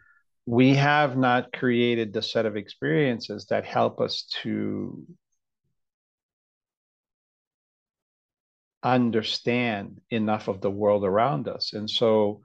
We 0.45 0.75
have 0.75 1.17
not 1.17 1.53
created 1.53 2.13
the 2.13 2.21
set 2.21 2.45
of 2.45 2.57
experiences 2.57 3.45
that 3.49 3.65
help 3.65 4.01
us 4.01 4.25
to 4.43 5.05
understand 8.83 10.01
enough 10.09 10.47
of 10.47 10.61
the 10.61 10.71
world 10.71 11.05
around 11.05 11.47
us. 11.47 11.73
And 11.73 11.89
so 11.89 12.41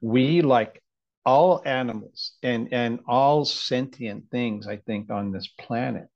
we, 0.00 0.40
like 0.40 0.82
all 1.24 1.60
animals 1.64 2.32
and, 2.42 2.72
and 2.72 3.00
all 3.06 3.44
sentient 3.44 4.30
things, 4.30 4.66
I 4.66 4.78
think, 4.78 5.10
on 5.10 5.32
this 5.32 5.48
planet, 5.60 6.06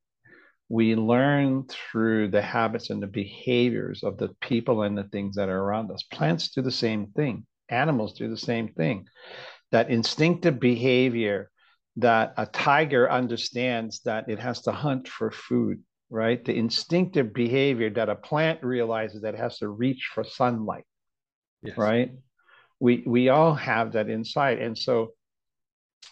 we 0.68 0.94
learn 0.94 1.64
through 1.68 2.28
the 2.28 2.40
habits 2.40 2.90
and 2.90 3.02
the 3.02 3.08
behaviors 3.08 4.02
of 4.04 4.16
the 4.16 4.28
people 4.40 4.82
and 4.82 4.96
the 4.96 5.04
things 5.04 5.34
that 5.36 5.48
are 5.48 5.58
around 5.58 5.90
us. 5.90 6.04
Plants 6.04 6.48
do 6.50 6.62
the 6.62 6.70
same 6.70 7.08
thing, 7.08 7.44
animals 7.68 8.14
do 8.14 8.28
the 8.28 8.36
same 8.36 8.68
thing. 8.68 9.06
That 9.72 9.90
instinctive 9.90 10.58
behavior 10.58 11.50
that 11.96 12.34
a 12.36 12.46
tiger 12.46 13.10
understands 13.10 14.00
that 14.00 14.28
it 14.28 14.38
has 14.38 14.62
to 14.62 14.72
hunt 14.72 15.08
for 15.08 15.30
food 15.30 15.82
right? 16.10 16.44
The 16.44 16.54
instinctive 16.54 17.32
behavior 17.32 17.88
that 17.90 18.08
a 18.08 18.16
plant 18.16 18.62
realizes 18.62 19.22
that 19.22 19.36
has 19.36 19.58
to 19.58 19.68
reach 19.68 20.10
for 20.12 20.24
sunlight, 20.24 20.84
yes. 21.62 21.78
right? 21.78 22.10
We 22.80 23.04
we 23.06 23.28
all 23.28 23.54
have 23.54 23.92
that 23.92 24.10
inside, 24.10 24.58
and 24.58 24.76
so 24.76 25.12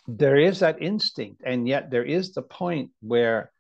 there 0.06 0.36
is 0.36 0.60
that 0.60 0.80
instinct, 0.80 1.42
and 1.44 1.66
yet 1.66 1.90
there 1.90 2.04
is 2.04 2.32
the 2.32 2.42
point 2.42 2.90
where 3.00 3.50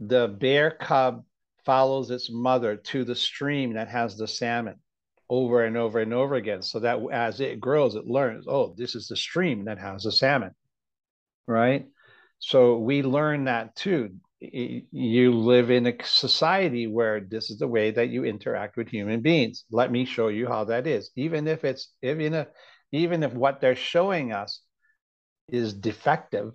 the 0.00 0.28
bear 0.28 0.70
cub 0.70 1.24
follows 1.66 2.10
its 2.10 2.30
mother 2.30 2.76
to 2.76 3.04
the 3.04 3.14
stream 3.14 3.74
that 3.74 3.88
has 3.88 4.16
the 4.16 4.26
salmon 4.26 4.76
over 5.30 5.64
and 5.64 5.76
over 5.76 6.00
and 6.00 6.14
over 6.14 6.34
again, 6.34 6.62
so 6.62 6.80
that 6.80 6.98
as 7.12 7.40
it 7.40 7.60
grows, 7.60 7.94
it 7.94 8.06
learns, 8.06 8.46
oh, 8.48 8.74
this 8.76 8.94
is 8.94 9.08
the 9.08 9.16
stream 9.16 9.66
that 9.66 9.78
has 9.78 10.04
the 10.04 10.12
salmon, 10.12 10.52
right? 11.46 11.86
So 12.38 12.78
we 12.78 13.02
learn 13.02 13.44
that 13.44 13.74
too 13.76 14.10
you 14.40 15.32
live 15.32 15.70
in 15.70 15.86
a 15.86 15.94
society 16.04 16.86
where 16.86 17.20
this 17.20 17.50
is 17.50 17.58
the 17.58 17.66
way 17.66 17.90
that 17.90 18.08
you 18.08 18.24
interact 18.24 18.76
with 18.76 18.88
human 18.88 19.20
beings. 19.20 19.64
Let 19.70 19.90
me 19.90 20.04
show 20.04 20.28
you 20.28 20.46
how 20.46 20.64
that 20.64 20.86
is. 20.86 21.10
Even 21.16 21.48
if 21.48 21.64
it's 21.64 21.92
even 22.02 22.34
if 22.34 22.48
even 22.92 23.22
if 23.22 23.32
what 23.32 23.60
they're 23.60 23.76
showing 23.76 24.32
us 24.32 24.60
is 25.48 25.74
defective 25.74 26.52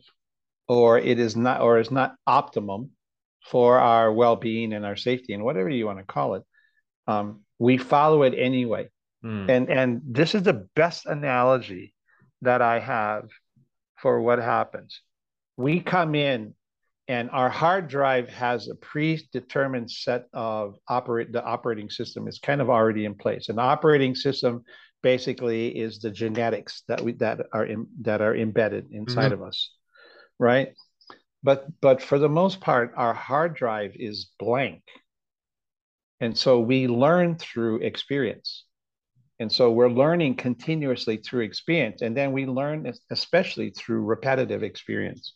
or 0.68 0.98
it 0.98 1.20
is 1.20 1.36
not 1.36 1.62
or 1.62 1.80
is 1.80 1.92
not 1.92 2.16
optimum 2.26 2.92
for 3.44 3.80
our 3.80 4.14
well-being 4.14 4.72
and 4.72 4.86
our 4.86 4.96
safety 4.96 5.34
and 5.34 5.44
whatever 5.44 5.70
you 5.70 5.86
want 5.86 6.00
to 6.00 6.06
call 6.06 6.36
it, 6.36 6.44
um, 7.08 7.42
we 7.64 7.78
follow 7.78 8.24
it 8.24 8.34
anyway. 8.38 8.90
Mm. 9.24 9.50
And 9.50 9.70
and 9.70 10.02
this 10.06 10.36
is 10.36 10.44
the 10.44 10.68
best 10.76 11.06
analogy 11.06 11.94
that 12.42 12.62
I 12.62 12.80
have 12.80 13.30
for 14.02 14.22
what 14.22 14.40
happens. 14.40 15.00
We 15.56 15.80
come 15.80 16.14
in 16.14 16.56
and 17.08 17.30
our 17.32 17.50
hard 17.50 17.88
drive 17.88 18.28
has 18.28 18.68
a 18.68 18.76
predetermined 18.76 19.90
set 19.90 20.26
of 20.34 20.76
operate 20.90 21.32
the 21.32 21.44
operating 21.44 21.90
system 21.90 22.28
is 22.28 22.40
kind 22.40 22.62
of 22.62 22.70
already 22.70 23.04
in 23.04 23.14
place 23.14 23.50
an 23.50 23.60
operating 23.60 24.16
system 24.16 24.64
basically 25.02 25.68
is 25.68 26.00
the 26.00 26.10
genetics 26.10 26.84
that 26.88 27.02
we 27.02 27.12
that 27.12 27.42
are 27.52 27.66
in, 27.66 27.86
that 28.00 28.22
are 28.22 28.34
embedded 28.34 28.86
inside 28.92 29.34
mm-hmm. 29.34 29.44
of 29.44 29.50
us 29.50 29.72
right 30.40 30.70
but 31.44 31.68
but 31.82 32.02
for 32.02 32.18
the 32.18 32.30
most 32.30 32.62
part 32.62 32.94
our 32.96 33.14
hard 33.14 33.54
drive 33.54 33.92
is 33.96 34.30
blank 34.40 34.82
and 36.24 36.38
so 36.38 36.60
we 36.60 36.88
learn 36.88 37.38
through 37.38 37.78
experience 37.78 38.66
and 39.40 39.52
so 39.52 39.72
we're 39.72 39.90
learning 39.90 40.36
continuously 40.36 41.18
through 41.18 41.44
experience 41.44 42.02
and 42.02 42.16
then 42.16 42.32
we 42.32 42.46
learn 42.46 42.92
especially 43.12 43.70
through 43.72 44.04
repetitive 44.04 44.64
experience 44.64 45.34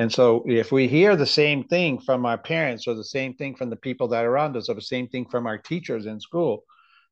and 0.00 0.10
so 0.10 0.42
if 0.46 0.72
we 0.72 0.88
hear 0.88 1.14
the 1.14 1.26
same 1.26 1.64
thing 1.64 2.00
from 2.00 2.24
our 2.24 2.38
parents 2.38 2.88
or 2.88 2.94
the 2.94 3.04
same 3.04 3.34
thing 3.34 3.54
from 3.54 3.68
the 3.68 3.76
people 3.76 4.08
that 4.08 4.24
are 4.24 4.30
around 4.30 4.56
us 4.56 4.70
or 4.70 4.74
the 4.74 4.80
same 4.80 5.08
thing 5.08 5.26
from 5.30 5.46
our 5.46 5.58
teachers 5.58 6.06
in 6.06 6.18
school, 6.20 6.64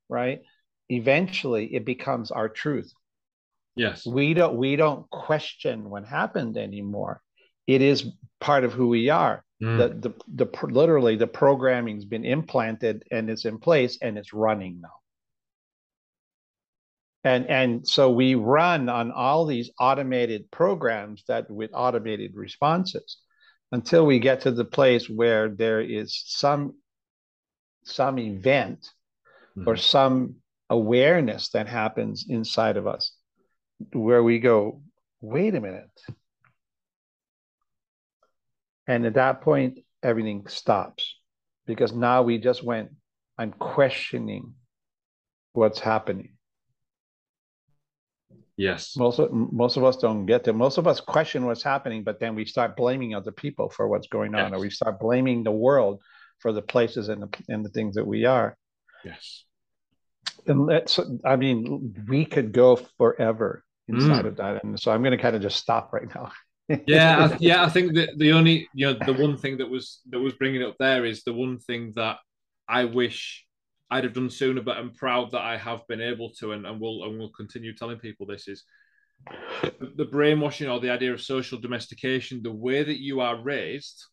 right? 0.09 0.41
Eventually 0.89 1.65
it 1.75 1.85
becomes 1.85 2.31
our 2.31 2.49
truth. 2.49 2.91
Yes. 3.75 4.07
We 4.07 4.33
don't 4.33 4.57
we 4.57 4.75
don't 4.75 5.07
question 5.11 5.87
what 5.91 6.03
happened 6.03 6.57
anymore. 6.57 7.21
It 7.67 7.83
is 7.83 8.07
part 8.39 8.63
of 8.63 8.73
who 8.73 8.87
we 8.87 9.09
are. 9.09 9.43
Mm. 9.61 10.01
The, 10.01 10.09
the 10.09 10.45
the 10.45 10.65
literally 10.67 11.17
the 11.17 11.27
programming's 11.27 12.05
been 12.05 12.23
implanted 12.23 13.03
and 13.11 13.29
it's 13.29 13.43
in 13.43 13.57
place 13.57 13.97
and 14.01 14.17
it's 14.17 14.33
running 14.33 14.79
now 14.81 14.99
and 17.23 17.45
and 17.47 17.87
so 17.87 18.09
we 18.09 18.35
run 18.35 18.89
on 18.89 19.11
all 19.11 19.45
these 19.45 19.69
automated 19.79 20.49
programs 20.51 21.23
that 21.27 21.49
with 21.49 21.71
automated 21.73 22.35
responses 22.35 23.17
until 23.71 24.05
we 24.05 24.19
get 24.19 24.41
to 24.41 24.51
the 24.51 24.65
place 24.65 25.09
where 25.09 25.49
there 25.49 25.81
is 25.81 26.23
some 26.25 26.75
some 27.83 28.17
event 28.17 28.87
mm-hmm. 29.57 29.67
or 29.67 29.75
some 29.75 30.35
awareness 30.69 31.49
that 31.49 31.67
happens 31.67 32.25
inside 32.29 32.77
of 32.77 32.87
us 32.87 33.11
where 33.93 34.23
we 34.23 34.39
go 34.39 34.81
wait 35.21 35.55
a 35.55 35.61
minute 35.61 35.89
and 38.89 39.05
at 39.05 39.13
that 39.13 39.41
point 39.41 39.79
everything 40.03 40.45
stops 40.47 41.15
because 41.65 41.93
now 41.93 42.23
we 42.23 42.37
just 42.37 42.63
went 42.63 42.89
i'm 43.37 43.51
questioning 43.53 44.53
what's 45.53 45.79
happening 45.79 46.31
Yes. 48.59 48.97
Most 48.97 49.19
of, 49.19 49.31
most 49.31 49.77
of 49.77 49.85
us 49.85 49.95
don't 49.95 50.25
get 50.25 50.43
to. 50.43 50.51
Most 50.51 50.77
of 50.77 50.85
us 50.85 50.99
question 50.99 51.45
what's 51.45 51.63
happening, 51.63 52.03
but 52.03 52.19
then 52.19 52.35
we 52.35 52.43
start 52.43 52.75
blaming 52.75 53.15
other 53.15 53.31
people 53.31 53.69
for 53.69 53.87
what's 53.87 54.07
going 54.07 54.35
on, 54.35 54.51
yes. 54.51 54.57
or 54.57 54.59
we 54.59 54.69
start 54.69 54.99
blaming 54.99 55.45
the 55.45 55.51
world 55.51 56.01
for 56.39 56.51
the 56.51 56.61
places 56.61 57.07
and 57.07 57.23
the 57.23 57.29
and 57.47 57.63
the 57.63 57.69
things 57.69 57.95
that 57.95 58.05
we 58.05 58.25
are. 58.25 58.57
Yes. 59.05 59.45
And 60.45 60.65
let's, 60.65 60.99
I 61.23 61.37
mean, 61.37 61.95
we 62.09 62.25
could 62.25 62.51
go 62.51 62.75
forever 62.97 63.63
inside 63.87 64.25
mm. 64.25 64.27
of 64.27 64.35
that, 64.35 64.61
and 64.65 64.77
so 64.77 64.91
I'm 64.91 65.03
going 65.03 65.15
to 65.15 65.23
kind 65.23 65.37
of 65.37 65.41
just 65.41 65.55
stop 65.55 65.93
right 65.93 66.13
now. 66.13 66.29
Yeah, 66.87 67.29
I, 67.31 67.37
yeah. 67.39 67.63
I 67.63 67.69
think 67.69 67.93
that 67.95 68.17
the 68.17 68.31
only 68.31 68.67
you 68.73 68.87
know 68.87 68.93
the 69.05 69.13
one 69.13 69.37
thing 69.37 69.57
that 69.57 69.69
was 69.69 70.01
that 70.09 70.19
was 70.19 70.33
bringing 70.33 70.63
up 70.63 70.75
there 70.79 71.05
is 71.05 71.23
the 71.23 71.33
one 71.33 71.59
thing 71.59 71.93
that 71.95 72.17
I 72.67 72.85
wish 72.85 73.45
I'd 73.91 74.03
have 74.03 74.13
done 74.13 74.29
sooner, 74.29 74.61
but 74.61 74.77
I'm 74.77 74.93
proud 74.93 75.31
that 75.31 75.41
I 75.41 75.57
have 75.57 75.87
been 75.87 76.01
able 76.01 76.31
to, 76.39 76.51
and, 76.51 76.65
and 76.65 76.79
will 76.79 77.03
and 77.05 77.17
will 77.17 77.31
continue 77.31 77.73
telling 77.73 77.97
people 77.97 78.25
this 78.25 78.47
is 78.47 78.63
the, 79.95 80.05
brainwashing 80.05 80.69
or 80.69 80.79
the 80.79 80.89
idea 80.89 81.13
of 81.13 81.21
social 81.21 81.59
domestication. 81.59 82.43
The 82.43 82.51
way 82.51 82.83
that 82.83 82.99
you 82.99 83.19
are 83.21 83.41
raised 83.41 84.05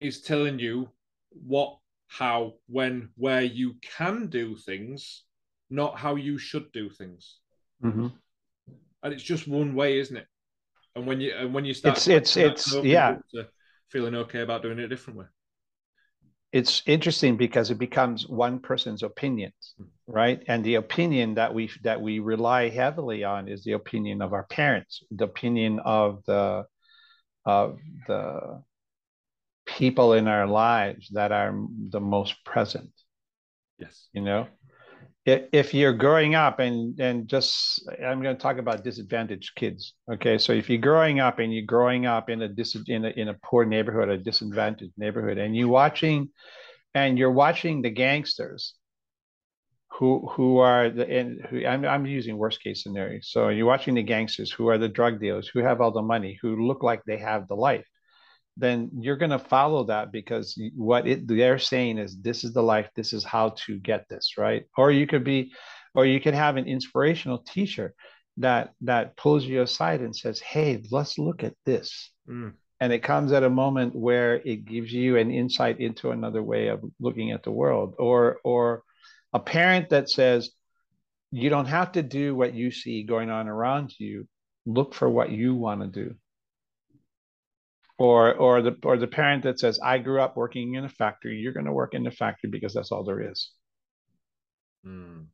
is 0.00 0.22
telling 0.22 0.58
you 0.58 0.88
what, 1.30 1.76
how, 2.06 2.54
when, 2.68 3.10
where 3.16 3.42
you 3.42 3.74
can 3.82 4.28
do 4.28 4.56
things, 4.56 5.24
not 5.70 5.98
how 5.98 6.14
you 6.14 6.38
should 6.38 6.70
do 6.72 6.90
things. 6.90 7.38
Mm-hmm. 7.82 8.08
And 9.02 9.12
it's 9.12 9.22
just 9.22 9.48
one 9.48 9.74
way, 9.74 9.98
isn't 9.98 10.16
it? 10.16 10.26
And 10.96 11.06
when 11.06 11.20
you 11.20 11.32
and 11.36 11.52
when 11.52 11.64
you 11.64 11.74
start, 11.74 11.96
it's 11.96 12.06
it's 12.06 12.36
it's 12.36 12.74
yeah, 12.84 13.16
feeling 13.90 14.14
okay 14.14 14.40
about 14.40 14.62
doing 14.62 14.78
it 14.78 14.84
a 14.84 14.88
different 14.88 15.18
way. 15.18 15.26
It's 16.52 16.82
interesting 16.86 17.36
because 17.36 17.72
it 17.72 17.78
becomes 17.80 18.28
one 18.28 18.60
person's 18.60 19.02
opinion 19.02 19.52
hmm. 19.76 19.84
right? 20.06 20.42
And 20.46 20.62
the 20.62 20.76
opinion 20.76 21.34
that 21.34 21.52
we 21.52 21.70
that 21.82 22.00
we 22.00 22.20
rely 22.20 22.68
heavily 22.68 23.24
on 23.24 23.48
is 23.48 23.64
the 23.64 23.72
opinion 23.72 24.22
of 24.22 24.32
our 24.32 24.44
parents 24.44 25.02
the 25.10 25.24
opinion 25.24 25.80
of 25.80 26.22
the 26.26 26.64
of 27.44 27.78
the 28.06 28.62
people 29.66 30.12
in 30.12 30.28
our 30.28 30.46
lives 30.46 31.08
that 31.12 31.32
are 31.32 31.54
the 31.90 32.00
most 32.00 32.44
present. 32.44 32.92
Yes. 33.78 34.08
You 34.12 34.22
know 34.22 34.46
if 35.26 35.72
you're 35.72 35.94
growing 35.94 36.34
up 36.34 36.58
and 36.58 36.98
and 37.00 37.28
just 37.28 37.82
i'm 38.06 38.22
going 38.22 38.36
to 38.36 38.42
talk 38.42 38.58
about 38.58 38.84
disadvantaged 38.84 39.54
kids 39.56 39.94
okay? 40.12 40.36
So 40.36 40.52
if 40.52 40.68
you're 40.68 40.78
growing 40.78 41.20
up 41.20 41.38
and 41.38 41.52
you're 41.52 41.64
growing 41.64 42.04
up 42.06 42.28
in 42.28 42.42
a 42.42 42.48
dis 42.48 42.76
in 42.86 43.04
a, 43.04 43.08
in 43.08 43.28
a 43.28 43.34
poor 43.42 43.64
neighborhood 43.64 44.08
a 44.10 44.18
disadvantaged 44.18 44.92
neighborhood 44.98 45.38
and 45.38 45.56
you're 45.56 45.68
watching 45.68 46.28
and 46.94 47.18
you're 47.18 47.32
watching 47.32 47.82
the 47.82 47.90
gangsters 47.90 48.74
who 49.92 50.28
who 50.32 50.58
are 50.58 50.90
the 50.90 51.08
and 51.08 51.40
who 51.46 51.64
I'm, 51.64 51.84
I'm 51.84 52.06
using 52.06 52.36
worst 52.36 52.62
case 52.62 52.82
scenario. 52.82 53.20
So 53.22 53.48
you're 53.48 53.66
watching 53.66 53.94
the 53.94 54.02
gangsters 54.02 54.50
who 54.50 54.68
are 54.68 54.78
the 54.78 54.88
drug 54.88 55.20
dealers 55.20 55.48
who 55.48 55.60
have 55.60 55.80
all 55.80 55.92
the 55.92 56.02
money 56.02 56.38
who 56.42 56.66
look 56.66 56.82
like 56.82 57.02
they 57.04 57.18
have 57.18 57.48
the 57.48 57.54
life 57.54 57.86
then 58.56 58.90
you're 59.00 59.16
going 59.16 59.30
to 59.30 59.38
follow 59.38 59.84
that 59.84 60.12
because 60.12 60.58
what 60.76 61.06
it, 61.08 61.26
they're 61.26 61.58
saying 61.58 61.98
is 61.98 62.16
this 62.20 62.44
is 62.44 62.52
the 62.52 62.62
life 62.62 62.88
this 62.94 63.12
is 63.12 63.24
how 63.24 63.50
to 63.66 63.78
get 63.78 64.08
this 64.08 64.34
right? 64.38 64.64
Or 64.76 64.90
you 64.90 65.06
could 65.06 65.24
be 65.24 65.52
or 65.94 66.06
you 66.06 66.20
could 66.20 66.34
have 66.34 66.56
an 66.56 66.66
inspirational 66.66 67.38
teacher 67.38 67.94
that 68.38 68.72
that 68.82 69.16
pulls 69.16 69.44
you 69.44 69.62
aside 69.62 70.00
and 70.00 70.14
says 70.14 70.40
hey 70.40 70.82
let's 70.90 71.18
look 71.18 71.42
at 71.42 71.54
this. 71.64 72.10
Mm. 72.28 72.54
and 72.80 72.92
it 72.92 73.02
comes 73.02 73.32
at 73.32 73.42
a 73.42 73.50
moment 73.50 73.94
where 73.94 74.36
it 74.36 74.64
gives 74.64 74.92
you 74.92 75.18
an 75.18 75.30
insight 75.30 75.80
into 75.80 76.10
another 76.10 76.42
way 76.42 76.68
of 76.68 76.82
looking 77.00 77.32
at 77.32 77.42
the 77.42 77.50
world. 77.50 77.94
Or 77.98 78.38
or 78.44 78.82
a 79.32 79.40
parent 79.40 79.90
that 79.90 80.08
says 80.08 80.50
you 81.32 81.50
don't 81.50 81.66
have 81.66 81.92
to 81.92 82.02
do 82.02 82.36
what 82.36 82.54
you 82.54 82.70
see 82.70 83.02
going 83.02 83.30
on 83.30 83.48
around 83.48 83.92
you. 83.98 84.28
Look 84.64 84.94
for 84.94 85.10
what 85.10 85.30
you 85.30 85.56
want 85.56 85.80
to 85.82 85.88
do 85.88 86.14
or 87.98 88.34
or 88.34 88.62
the 88.62 88.76
or 88.82 88.96
the 88.96 89.06
parent 89.06 89.44
that 89.44 89.58
says 89.58 89.78
i 89.82 89.98
grew 89.98 90.20
up 90.20 90.36
working 90.36 90.74
in 90.74 90.84
a 90.84 90.88
factory 90.88 91.36
you're 91.36 91.52
going 91.52 91.66
to 91.66 91.72
work 91.72 91.94
in 91.94 92.02
the 92.02 92.10
factory 92.10 92.50
because 92.50 92.74
that's 92.74 92.92
all 92.92 93.04
there 93.04 93.30
is. 93.30 93.50
Mm. 94.86 95.28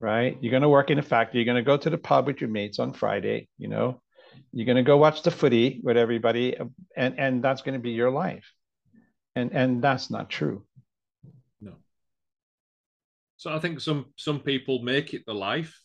right? 0.00 0.38
You're 0.40 0.50
going 0.50 0.62
to 0.62 0.68
work 0.70 0.90
in 0.90 0.98
a 0.98 1.02
factory. 1.02 1.40
You're 1.40 1.52
going 1.52 1.62
to 1.62 1.70
go 1.70 1.76
to 1.76 1.90
the 1.90 1.98
pub 1.98 2.26
with 2.26 2.40
your 2.40 2.50
mates 2.50 2.78
on 2.78 2.92
friday 2.92 3.48
you 3.58 3.68
know? 3.68 4.00
You're 4.52 4.66
going 4.66 4.76
to 4.76 4.82
go 4.82 4.96
watch 4.96 5.22
the 5.22 5.30
footy 5.30 5.80
with 5.82 5.96
everybody 5.96 6.56
and 6.96 7.18
and 7.18 7.42
that's 7.42 7.62
going 7.62 7.74
to 7.74 7.82
be 7.82 7.90
your 7.90 8.10
life. 8.10 8.50
And 9.36 9.52
and 9.52 9.82
that's 9.82 10.10
not 10.10 10.30
true. 10.30 10.64
No. 11.60 11.72
So 13.36 13.52
i 13.52 13.58
think 13.58 13.80
some 13.80 14.06
some 14.16 14.40
people 14.40 14.82
make 14.82 15.14
it 15.14 15.24
the 15.26 15.34
life 15.34 15.78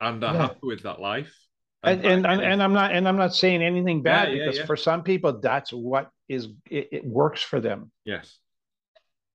and 0.00 0.22
are 0.24 0.34
yeah. 0.34 0.40
happy 0.40 0.60
with 0.62 0.82
that 0.84 1.00
life 1.00 1.34
and 1.82 2.04
and, 2.04 2.26
and, 2.26 2.42
and 2.42 2.62
I'm 2.62 2.72
not 2.72 2.92
and 2.92 3.08
I'm 3.08 3.16
not 3.16 3.34
saying 3.34 3.62
anything 3.62 4.02
bad 4.02 4.32
yeah, 4.32 4.44
because 4.44 4.58
yeah, 4.58 4.66
for 4.66 4.76
some 4.76 5.02
people 5.02 5.40
that's 5.40 5.72
what 5.72 6.10
is 6.28 6.48
it, 6.70 6.88
it, 6.92 7.04
works 7.04 7.42
for 7.42 7.60
them. 7.60 7.90
Yes. 8.04 8.38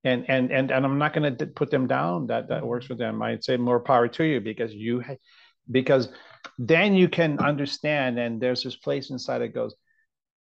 And 0.04 0.28
and 0.28 0.52
and 0.52 0.70
and 0.70 0.84
I'm 0.84 0.98
not 0.98 1.12
going 1.12 1.36
to 1.36 1.46
put 1.46 1.70
them 1.70 1.88
down 1.88 2.28
that 2.28 2.48
that 2.48 2.64
works 2.64 2.86
for 2.86 2.94
them. 2.94 3.20
I'd 3.22 3.42
say 3.42 3.56
more 3.56 3.80
power 3.80 4.06
to 4.06 4.24
you 4.24 4.40
because 4.40 4.72
you 4.72 5.02
because 5.68 6.08
then 6.58 6.94
you 6.94 7.08
can 7.08 7.40
understand 7.40 8.18
and 8.18 8.40
there's 8.40 8.62
this 8.62 8.76
place 8.76 9.10
inside 9.10 9.38
that 9.40 9.52
goes 9.54 9.74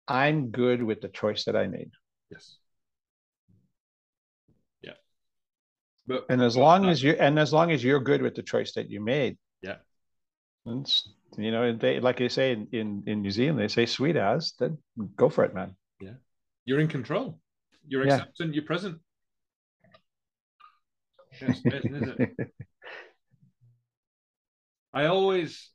I'm 0.08 0.50
good 0.50 0.82
with 0.82 1.00
the 1.00 1.08
choice 1.08 1.44
that 1.44 1.54
I 1.54 1.68
made. 1.68 1.90
Yes. 2.32 2.56
Yeah. 4.82 4.94
But 6.08 6.26
and 6.28 6.42
as 6.42 6.56
long 6.56 6.88
as 6.88 7.00
you 7.00 7.12
and 7.12 7.38
as 7.38 7.52
long 7.52 7.70
as 7.70 7.84
you're 7.84 8.00
good 8.00 8.22
with 8.22 8.34
the 8.34 8.42
choice 8.42 8.72
that 8.72 8.90
you 8.90 9.00
made. 9.00 9.38
Yeah. 9.62 9.76
It's 10.66 11.08
you 11.36 11.50
know, 11.50 11.72
they 11.72 12.00
like 12.00 12.18
they 12.18 12.28
say 12.28 12.52
in, 12.52 12.68
in, 12.72 13.02
in 13.06 13.22
New 13.22 13.30
Zealand, 13.30 13.58
they 13.58 13.68
say 13.68 13.86
sweet 13.86 14.16
as, 14.16 14.52
then 14.58 14.78
go 15.16 15.28
for 15.28 15.44
it, 15.44 15.54
man. 15.54 15.76
Yeah. 16.00 16.14
You're 16.64 16.80
in 16.80 16.88
control. 16.88 17.38
You're 17.86 18.06
yeah. 18.06 18.16
accepting, 18.16 18.54
you're 18.54 18.64
present. 18.64 18.98
Yes, 21.40 21.60
isn't 21.64 22.20
it? 22.20 22.30
I 24.94 25.06
always 25.06 25.70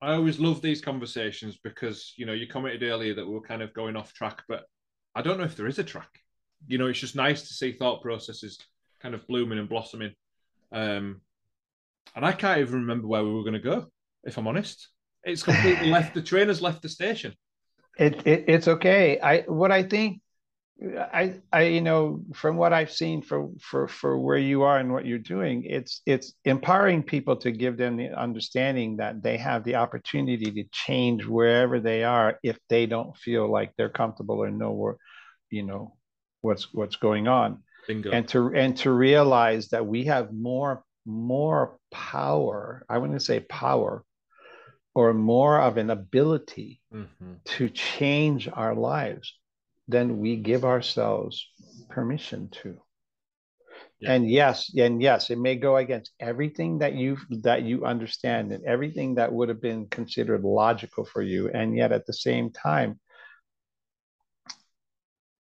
I 0.00 0.14
always 0.14 0.40
love 0.40 0.62
these 0.62 0.80
conversations 0.80 1.58
because 1.62 2.14
you 2.16 2.24
know 2.24 2.32
you 2.32 2.46
commented 2.46 2.82
earlier 2.82 3.14
that 3.14 3.26
we 3.26 3.36
are 3.36 3.40
kind 3.40 3.62
of 3.62 3.74
going 3.74 3.96
off 3.96 4.14
track, 4.14 4.42
but 4.48 4.64
I 5.14 5.22
don't 5.22 5.38
know 5.38 5.44
if 5.44 5.56
there 5.56 5.66
is 5.66 5.78
a 5.78 5.84
track. 5.84 6.08
You 6.66 6.78
know, 6.78 6.86
it's 6.86 6.98
just 6.98 7.14
nice 7.16 7.42
to 7.42 7.54
see 7.54 7.72
thought 7.72 8.02
processes 8.02 8.58
kind 9.00 9.14
of 9.14 9.26
blooming 9.26 9.58
and 9.58 9.68
blossoming. 9.68 10.14
Um, 10.72 11.20
and 12.16 12.24
I 12.24 12.32
can't 12.32 12.60
even 12.60 12.80
remember 12.80 13.06
where 13.06 13.22
we 13.22 13.32
were 13.32 13.42
going 13.42 13.52
to 13.52 13.60
go 13.60 13.86
if 14.24 14.38
I'm 14.38 14.46
honest. 14.46 14.88
It's 15.22 15.42
completely 15.42 15.90
left. 15.90 16.14
The 16.14 16.22
train 16.22 16.48
has 16.48 16.60
left 16.60 16.82
the 16.82 16.88
station. 16.88 17.34
It, 17.98 18.26
it 18.26 18.44
it's 18.48 18.68
okay. 18.68 19.20
I 19.20 19.42
what 19.42 19.70
I 19.70 19.82
think 19.84 20.20
I 20.82 21.40
I 21.52 21.62
you 21.64 21.80
know 21.80 22.22
from 22.34 22.56
what 22.56 22.72
I've 22.72 22.90
seen 22.90 23.22
for 23.22 23.50
for 23.60 23.86
for 23.86 24.18
where 24.18 24.38
you 24.38 24.62
are 24.62 24.78
and 24.78 24.92
what 24.92 25.06
you're 25.06 25.18
doing, 25.18 25.64
it's 25.64 26.02
it's 26.04 26.34
empowering 26.44 27.04
people 27.04 27.36
to 27.36 27.52
give 27.52 27.76
them 27.76 27.96
the 27.96 28.08
understanding 28.18 28.96
that 28.96 29.22
they 29.22 29.36
have 29.38 29.62
the 29.64 29.76
opportunity 29.76 30.50
to 30.50 30.64
change 30.72 31.24
wherever 31.24 31.78
they 31.78 32.02
are 32.02 32.38
if 32.42 32.58
they 32.68 32.86
don't 32.86 33.16
feel 33.16 33.50
like 33.50 33.72
they're 33.76 33.88
comfortable 33.88 34.42
or 34.42 34.50
know 34.50 34.72
where 34.72 34.96
you 35.50 35.62
know 35.62 35.96
what's 36.40 36.72
what's 36.74 36.96
going 36.96 37.28
on. 37.28 37.62
Bingo. 37.86 38.10
And 38.10 38.26
to 38.28 38.52
and 38.54 38.76
to 38.78 38.90
realize 38.90 39.68
that 39.68 39.86
we 39.86 40.04
have 40.06 40.32
more 40.32 40.84
more 41.06 41.78
power. 41.90 42.84
I 42.88 42.98
wouldn't 42.98 43.22
say 43.22 43.40
power, 43.40 44.04
or 44.94 45.12
more 45.12 45.60
of 45.60 45.76
an 45.76 45.90
ability 45.90 46.80
mm-hmm. 46.92 47.34
to 47.44 47.68
change 47.68 48.48
our 48.52 48.74
lives 48.74 49.34
than 49.88 50.18
we 50.18 50.36
give 50.36 50.64
ourselves 50.64 51.46
permission 51.90 52.48
to. 52.50 52.80
Yeah. 54.00 54.12
And 54.12 54.30
yes, 54.30 54.72
and 54.76 55.02
yes, 55.02 55.30
it 55.30 55.38
may 55.38 55.56
go 55.56 55.76
against 55.76 56.12
everything 56.20 56.78
that 56.78 56.94
you 56.94 57.16
that 57.42 57.62
you 57.62 57.84
understand 57.84 58.52
and 58.52 58.64
everything 58.64 59.14
that 59.16 59.32
would 59.32 59.48
have 59.48 59.60
been 59.60 59.86
considered 59.88 60.42
logical 60.42 61.04
for 61.04 61.22
you. 61.22 61.48
And 61.50 61.76
yet 61.76 61.92
at 61.92 62.06
the 62.06 62.12
same 62.12 62.50
time, 62.50 63.00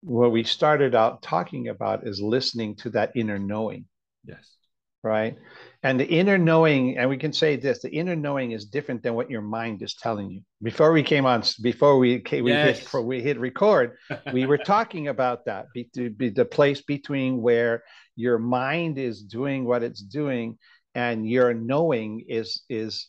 what 0.01 0.31
we 0.31 0.43
started 0.43 0.95
out 0.95 1.21
talking 1.21 1.67
about 1.67 2.07
is 2.07 2.19
listening 2.21 2.75
to 2.77 2.89
that 2.91 3.11
inner 3.15 3.39
knowing. 3.39 3.85
Yes. 4.25 4.55
Right. 5.03 5.35
And 5.81 5.99
the 5.99 6.05
inner 6.05 6.37
knowing, 6.37 6.99
and 6.99 7.09
we 7.09 7.17
can 7.17 7.33
say 7.33 7.55
this: 7.55 7.81
the 7.81 7.89
inner 7.89 8.15
knowing 8.15 8.51
is 8.51 8.65
different 8.65 9.01
than 9.01 9.15
what 9.15 9.31
your 9.31 9.41
mind 9.41 9.81
is 9.81 9.95
telling 9.95 10.29
you. 10.29 10.41
Before 10.61 10.91
we 10.91 11.01
came 11.01 11.25
on, 11.25 11.43
before 11.63 11.97
we 11.97 12.23
we 12.31 12.51
yes. 12.51 12.79
hit 12.91 13.03
we 13.03 13.19
hit 13.19 13.39
record, 13.39 13.97
we 14.31 14.45
were 14.45 14.57
talking 14.75 15.07
about 15.07 15.45
that 15.45 15.65
be, 15.73 15.89
be 16.09 16.29
the 16.29 16.45
place 16.45 16.81
between 16.81 17.41
where 17.41 17.83
your 18.15 18.37
mind 18.37 18.99
is 18.99 19.23
doing 19.23 19.65
what 19.65 19.81
it's 19.81 20.01
doing 20.01 20.59
and 20.93 21.27
your 21.27 21.53
knowing 21.53 22.25
is 22.27 22.63
is 22.69 23.07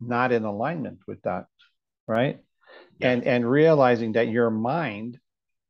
not 0.00 0.32
in 0.32 0.44
alignment 0.44 0.98
with 1.06 1.22
that, 1.22 1.46
right? 2.06 2.40
And 3.00 3.24
and 3.24 3.48
realizing 3.48 4.12
that 4.12 4.28
your 4.28 4.50
mind 4.50 5.18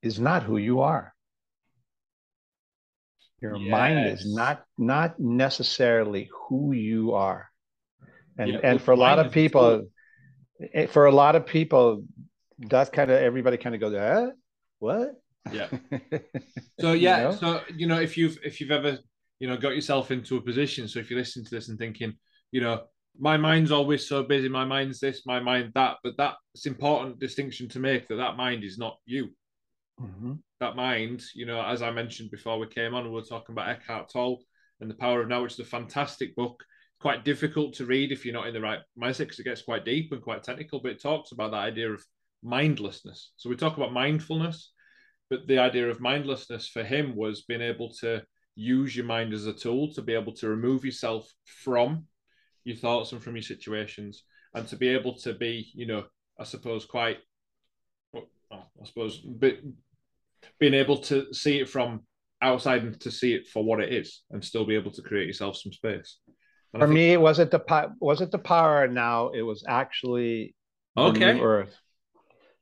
is 0.03 0.19
not 0.19 0.43
who 0.45 0.57
you 0.57 0.81
are. 0.81 1.15
Your 3.41 3.57
yes. 3.57 3.71
mind 3.71 4.07
is 4.09 4.35
not 4.35 4.65
not 4.77 5.19
necessarily 5.21 6.29
who 6.49 6.73
you 6.73 7.15
are, 7.15 7.51
and 8.37 8.53
yeah, 8.53 8.61
and 8.63 8.83
for 8.83 8.93
a 8.93 8.97
lot 8.97 9.19
of 9.19 9.31
people, 9.31 9.89
eh, 10.75 10.87
for 10.87 11.07
a 11.07 11.13
lot 11.13 11.37
of 11.37 11.47
people, 11.47 12.05
that's 12.59 12.91
kind 12.91 13.11
of 13.11 13.19
everybody 13.19 13.57
kind 13.57 13.75
of 13.75 13.81
goes, 13.81 13.95
eh? 13.95 14.31
what? 14.79 15.13
Yeah. 15.53 15.69
So 16.81 16.93
yeah, 16.93 17.17
you 17.17 17.25
know? 17.25 17.33
so 17.33 17.61
you 17.77 17.87
know, 17.89 18.01
if 18.01 18.17
you've 18.17 18.39
if 18.45 18.61
you've 18.61 18.71
ever 18.71 18.99
you 19.41 19.49
know 19.49 19.57
got 19.57 19.75
yourself 19.75 20.13
into 20.13 20.37
a 20.37 20.41
position, 20.41 20.87
so 20.87 21.01
if 21.01 21.11
you 21.11 21.17
listen 21.17 21.45
to 21.45 21.51
this 21.51 21.69
and 21.69 21.77
thinking, 21.77 22.15
you 22.53 22.61
know, 22.61 22.83
my 23.19 23.37
mind's 23.37 23.73
always 23.73 24.07
so 24.07 24.23
busy, 24.23 24.49
my 24.49 24.65
mind's 24.65 25.01
this, 25.01 25.27
my 25.27 25.41
mind 25.41 25.73
that, 25.75 25.97
but 26.05 26.15
that's 26.17 26.67
important 26.67 27.19
distinction 27.19 27.69
to 27.71 27.81
make 27.81 28.07
that 28.09 28.17
that 28.17 28.37
mind 28.37 28.63
is 28.63 28.79
not 28.79 28.99
you. 29.07 29.31
Mm-hmm. 30.01 30.33
That 30.61 30.77
mind, 30.77 31.23
you 31.35 31.47
know, 31.47 31.63
as 31.63 31.83
I 31.83 31.91
mentioned 31.91 32.31
before 32.31 32.59
we 32.59 32.67
came 32.67 32.95
on, 32.95 33.05
we 33.05 33.11
were 33.11 33.23
talking 33.23 33.53
about 33.53 33.69
Eckhart 33.69 34.11
Tolle 34.13 34.43
and 34.81 34.91
the 34.91 34.95
Power 34.95 35.23
of 35.23 35.29
Now, 35.29 35.43
which 35.43 35.55
is 35.55 35.61
a 35.61 35.65
fantastic 35.65 36.37
book. 36.37 36.63
Quite 37.01 37.25
difficult 37.25 37.75
to 37.75 37.87
read 37.87 38.11
if 38.11 38.25
you're 38.25 38.35
not 38.35 38.49
in 38.49 38.55
the 38.55 38.61
right 38.61 38.81
mindset 39.01 39.19
because 39.19 39.39
it 39.39 39.45
gets 39.45 39.63
quite 39.63 39.85
deep 39.85 40.11
and 40.13 40.23
quite 40.23 40.43
technical, 40.43 40.81
but 40.81 40.93
it 40.93 41.03
talks 41.03 41.33
about 41.33 41.53
that 41.53 41.59
idea 41.59 41.93
of 41.93 42.05
mindlessness. 42.43 43.33
So 43.37 43.49
we 43.49 43.57
talk 43.57 43.77
about 43.77 43.93
mindfulness, 43.93 44.73
but 45.31 45.47
the 45.47 45.59
idea 45.59 45.89
of 45.89 46.01
mindlessness 46.01 46.69
for 46.69 46.83
him 46.83 47.15
was 47.15 47.43
being 47.43 47.63
able 47.63 47.93
to 48.01 48.23
use 48.57 48.97
your 48.97 49.07
mind 49.07 49.33
as 49.33 49.47
a 49.47 49.53
tool 49.53 49.93
to 49.95 50.03
be 50.03 50.15
able 50.15 50.33
to 50.35 50.49
remove 50.49 50.85
yourself 50.85 51.33
from 51.45 52.07
your 52.65 52.77
thoughts 52.77 53.13
and 53.13 53.23
from 53.23 53.37
your 53.37 53.43
situations 53.43 54.25
and 54.55 54.67
to 54.67 54.77
be 54.77 54.89
able 54.89 55.15
to 55.19 55.35
be, 55.35 55.71
you 55.75 55.87
know, 55.87 56.05
I 56.39 56.45
suppose 56.45 56.85
quite, 56.85 57.19
I 58.17 58.85
suppose, 58.85 59.19
but 59.19 59.59
being 60.59 60.75
able 60.75 60.99
to 60.99 61.33
see 61.33 61.61
it 61.61 61.69
from 61.69 62.03
outside 62.41 62.83
and 62.83 63.01
to 63.01 63.11
see 63.11 63.35
it 63.35 63.49
for 63.49 63.65
what 63.65 63.81
it 63.81 63.93
is 63.93 64.23
and 64.31 64.45
still 64.45 64.65
be 64.65 64.75
able 64.75 64.91
to 64.93 65.03
create 65.03 65.27
yourself 65.27 65.57
some 65.57 65.73
space. 65.73 66.19
And 66.73 66.83
for 66.83 66.87
me, 66.87 67.17
was 67.17 67.39
it 67.39 67.51
the 67.51 67.93
was 68.01 68.21
it 68.21 68.31
the 68.31 68.39
power 68.39 68.87
now? 68.87 69.31
It 69.31 69.43
was 69.43 69.65
actually 69.67 70.55
okay. 70.97 71.41
Earth. 71.41 71.75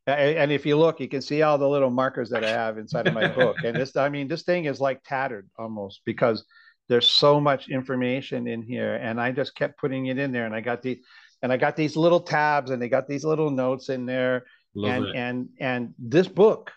And 0.06 0.52
if 0.52 0.64
you 0.64 0.76
look, 0.76 1.00
you 1.00 1.08
can 1.08 1.20
see 1.20 1.42
all 1.42 1.58
the 1.58 1.68
little 1.68 1.90
markers 1.90 2.30
that 2.30 2.44
I 2.44 2.50
have 2.50 2.78
inside 2.78 3.08
of 3.08 3.14
my 3.14 3.26
book. 3.34 3.56
And 3.64 3.76
this, 3.76 3.96
I 3.96 4.08
mean, 4.08 4.28
this 4.28 4.42
thing 4.42 4.66
is 4.66 4.80
like 4.80 5.02
tattered 5.04 5.48
almost 5.58 6.02
because 6.04 6.44
there's 6.88 7.08
so 7.08 7.40
much 7.40 7.68
information 7.68 8.46
in 8.46 8.62
here. 8.62 8.94
And 8.94 9.20
I 9.20 9.32
just 9.32 9.56
kept 9.56 9.80
putting 9.80 10.06
it 10.06 10.16
in 10.16 10.30
there. 10.30 10.46
And 10.46 10.54
I 10.54 10.60
got 10.60 10.80
the, 10.80 11.00
and 11.42 11.52
I 11.52 11.56
got 11.56 11.74
these 11.74 11.96
little 11.96 12.20
tabs 12.20 12.70
and 12.70 12.80
they 12.80 12.88
got 12.88 13.08
these 13.08 13.24
little 13.24 13.50
notes 13.50 13.88
in 13.88 14.06
there. 14.06 14.44
Love 14.76 14.92
and, 14.92 15.06
it. 15.06 15.16
and, 15.16 15.48
and 15.58 15.94
this 15.98 16.28
book 16.28 16.70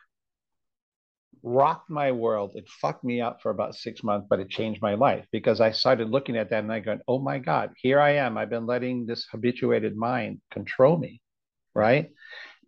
rocked 1.43 1.89
my 1.89 2.11
world. 2.11 2.51
It 2.55 2.67
fucked 2.67 3.03
me 3.03 3.21
up 3.21 3.41
for 3.41 3.49
about 3.49 3.75
six 3.75 4.03
months, 4.03 4.27
but 4.29 4.39
it 4.39 4.49
changed 4.49 4.81
my 4.81 4.95
life 4.95 5.25
because 5.31 5.61
I 5.61 5.71
started 5.71 6.09
looking 6.09 6.37
at 6.37 6.49
that 6.49 6.63
and 6.63 6.71
I 6.71 6.79
go, 6.79 6.99
oh 7.07 7.19
my 7.19 7.39
God, 7.39 7.71
here 7.77 7.99
I 7.99 8.15
am. 8.15 8.37
I've 8.37 8.49
been 8.49 8.65
letting 8.65 9.05
this 9.05 9.27
habituated 9.31 9.95
mind 9.95 10.41
control 10.51 10.97
me. 10.97 11.21
Right. 11.73 12.09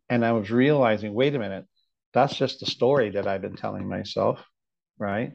And 0.09 0.25
I 0.25 0.33
was 0.33 0.51
realizing, 0.51 1.13
wait 1.13 1.35
a 1.35 1.39
minute, 1.39 1.65
that's 2.13 2.35
just 2.35 2.63
a 2.63 2.65
story 2.65 3.11
that 3.11 3.27
I've 3.27 3.41
been 3.41 3.55
telling 3.55 3.87
myself, 3.87 4.43
right? 4.97 5.33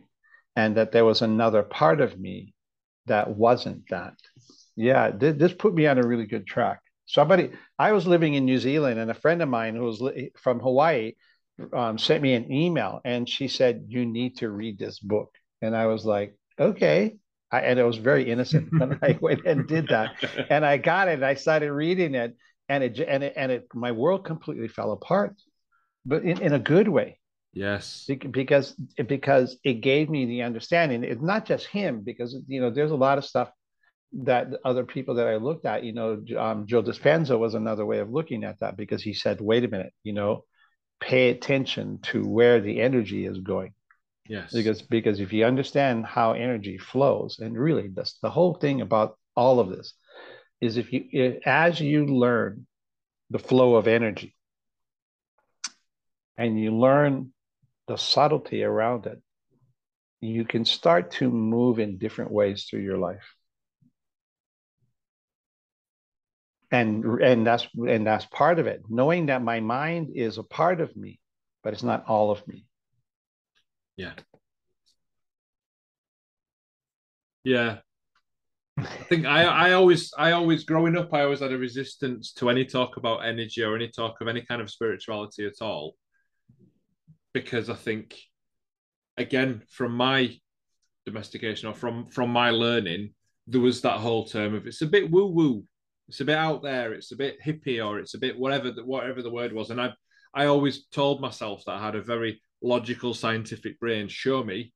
And 0.54 0.76
that 0.76 0.92
there 0.92 1.04
was 1.04 1.22
another 1.22 1.62
part 1.62 2.00
of 2.00 2.18
me 2.18 2.54
that 3.06 3.34
wasn't 3.34 3.88
that. 3.90 4.14
Yeah, 4.76 5.10
th- 5.10 5.38
this 5.38 5.54
put 5.54 5.74
me 5.74 5.86
on 5.86 5.98
a 5.98 6.06
really 6.06 6.26
good 6.26 6.46
track. 6.46 6.80
Somebody, 7.06 7.52
I 7.78 7.92
was 7.92 8.06
living 8.06 8.34
in 8.34 8.44
New 8.44 8.58
Zealand, 8.58 8.98
and 8.98 9.10
a 9.10 9.14
friend 9.14 9.40
of 9.40 9.48
mine 9.48 9.76
who 9.76 9.84
was 9.84 10.00
li- 10.00 10.32
from 10.36 10.60
Hawaii 10.60 11.12
um, 11.72 11.98
sent 11.98 12.22
me 12.22 12.34
an 12.34 12.52
email, 12.52 13.00
and 13.04 13.28
she 13.28 13.48
said, 13.48 13.86
"You 13.88 14.06
need 14.06 14.38
to 14.38 14.50
read 14.50 14.78
this 14.78 14.98
book." 14.98 15.34
And 15.62 15.76
I 15.76 15.86
was 15.86 16.04
like, 16.04 16.36
"Okay." 16.58 17.16
I, 17.52 17.60
and 17.60 17.78
it 17.78 17.84
was 17.84 17.96
very 17.96 18.28
innocent 18.28 18.68
when 18.78 18.98
I 19.02 19.18
went 19.20 19.46
and 19.46 19.66
did 19.66 19.88
that, 19.88 20.16
and 20.50 20.64
I 20.64 20.76
got 20.76 21.08
it. 21.08 21.14
And 21.14 21.24
I 21.24 21.34
started 21.34 21.72
reading 21.72 22.14
it, 22.14 22.36
and 22.68 22.84
it 22.84 22.98
and 23.00 23.22
it 23.22 23.32
and 23.36 23.52
it 23.52 23.68
my 23.74 23.92
world 23.92 24.24
completely 24.24 24.68
fell 24.68 24.92
apart, 24.92 25.34
but 26.04 26.22
in, 26.22 26.40
in 26.42 26.52
a 26.52 26.58
good 26.58 26.88
way. 26.88 27.18
Yes, 27.52 28.06
because 28.30 28.74
because 29.06 29.56
it 29.64 29.80
gave 29.80 30.10
me 30.10 30.26
the 30.26 30.42
understanding. 30.42 31.04
It's 31.04 31.22
not 31.22 31.46
just 31.46 31.66
him, 31.66 32.02
because 32.02 32.36
you 32.46 32.60
know 32.60 32.70
there's 32.70 32.90
a 32.90 32.96
lot 32.96 33.16
of 33.16 33.24
stuff 33.24 33.50
that 34.12 34.48
other 34.64 34.84
people 34.84 35.14
that 35.14 35.26
I 35.26 35.36
looked 35.36 35.64
at. 35.64 35.84
You 35.84 35.94
know, 35.94 36.22
um, 36.38 36.66
Joe 36.66 36.82
Dispenza 36.82 37.38
was 37.38 37.54
another 37.54 37.86
way 37.86 38.00
of 38.00 38.10
looking 38.10 38.44
at 38.44 38.60
that 38.60 38.76
because 38.76 39.02
he 39.02 39.14
said, 39.14 39.40
"Wait 39.40 39.64
a 39.64 39.68
minute, 39.68 39.94
you 40.02 40.12
know, 40.12 40.44
pay 41.00 41.30
attention 41.30 41.98
to 41.98 42.26
where 42.26 42.60
the 42.60 42.80
energy 42.80 43.26
is 43.26 43.38
going." 43.38 43.72
Yes, 44.28 44.52
because 44.52 44.82
because 44.82 45.20
if 45.20 45.32
you 45.32 45.44
understand 45.44 46.06
how 46.06 46.32
energy 46.32 46.78
flows, 46.78 47.38
and 47.38 47.56
really 47.56 47.88
that's 47.88 48.18
the 48.20 48.30
whole 48.30 48.54
thing 48.54 48.80
about 48.80 49.18
all 49.36 49.60
of 49.60 49.68
this 49.68 49.94
is 50.60 50.76
if 50.76 50.92
you 50.92 51.40
as 51.44 51.80
you 51.80 52.06
learn 52.06 52.66
the 53.30 53.38
flow 53.38 53.76
of 53.76 53.86
energy 53.86 54.34
and 56.36 56.58
you 56.58 56.76
learn 56.76 57.32
the 57.88 57.96
subtlety 57.96 58.64
around 58.64 59.06
it, 59.06 59.20
you 60.20 60.44
can 60.44 60.64
start 60.64 61.10
to 61.12 61.30
move 61.30 61.78
in 61.78 61.98
different 61.98 62.30
ways 62.30 62.64
through 62.64 62.80
your 62.80 62.98
life. 62.98 63.34
And 66.70 67.04
and 67.22 67.46
that's 67.46 67.66
and 67.74 68.06
that's 68.06 68.26
part 68.26 68.58
of 68.58 68.66
it. 68.66 68.82
Knowing 68.88 69.26
that 69.26 69.42
my 69.42 69.60
mind 69.60 70.10
is 70.14 70.38
a 70.38 70.42
part 70.42 70.80
of 70.80 70.96
me, 70.96 71.20
but 71.62 71.72
it's 71.72 71.84
not 71.84 72.04
all 72.08 72.30
of 72.30 72.46
me. 72.48 72.66
Yeah. 73.96 74.12
Yeah. 77.44 77.78
I 78.78 78.84
think 79.08 79.24
I, 79.24 79.44
I 79.44 79.72
always 79.72 80.12
I 80.18 80.32
always 80.32 80.64
growing 80.64 80.96
up 80.96 81.14
I 81.14 81.22
always 81.22 81.40
had 81.40 81.52
a 81.52 81.58
resistance 81.58 82.32
to 82.34 82.50
any 82.50 82.64
talk 82.64 82.96
about 82.96 83.24
energy 83.24 83.62
or 83.62 83.74
any 83.76 83.88
talk 83.88 84.20
of 84.20 84.28
any 84.28 84.42
kind 84.42 84.60
of 84.60 84.70
spirituality 84.70 85.46
at 85.46 85.62
all 85.64 85.94
because 87.36 87.68
I 87.68 87.74
think, 87.74 88.18
again, 89.18 89.60
from 89.68 89.92
my 89.92 90.34
domestication 91.04 91.68
or 91.68 91.74
from 91.74 92.06
from 92.06 92.30
my 92.30 92.50
learning, 92.50 93.12
there 93.46 93.60
was 93.60 93.82
that 93.82 93.98
whole 93.98 94.24
term 94.24 94.54
of 94.54 94.66
it's 94.66 94.80
a 94.80 94.86
bit 94.86 95.10
woo 95.10 95.26
woo, 95.26 95.64
it's 96.08 96.20
a 96.20 96.24
bit 96.24 96.36
out 96.36 96.62
there, 96.62 96.92
it's 96.92 97.12
a 97.12 97.16
bit 97.16 97.38
hippie, 97.44 97.84
or 97.84 97.98
it's 97.98 98.14
a 98.14 98.18
bit 98.18 98.38
whatever 98.38 98.70
the, 98.70 98.84
whatever 98.84 99.22
the 99.22 99.30
word 99.30 99.52
was. 99.52 99.70
And 99.70 99.80
I 99.80 99.92
I 100.34 100.46
always 100.46 100.86
told 100.86 101.20
myself 101.20 101.64
that 101.66 101.76
I 101.76 101.84
had 101.84 101.94
a 101.94 102.02
very 102.02 102.42
logical, 102.62 103.14
scientific 103.14 103.80
brain. 103.80 104.08
Show 104.08 104.44
me, 104.44 104.72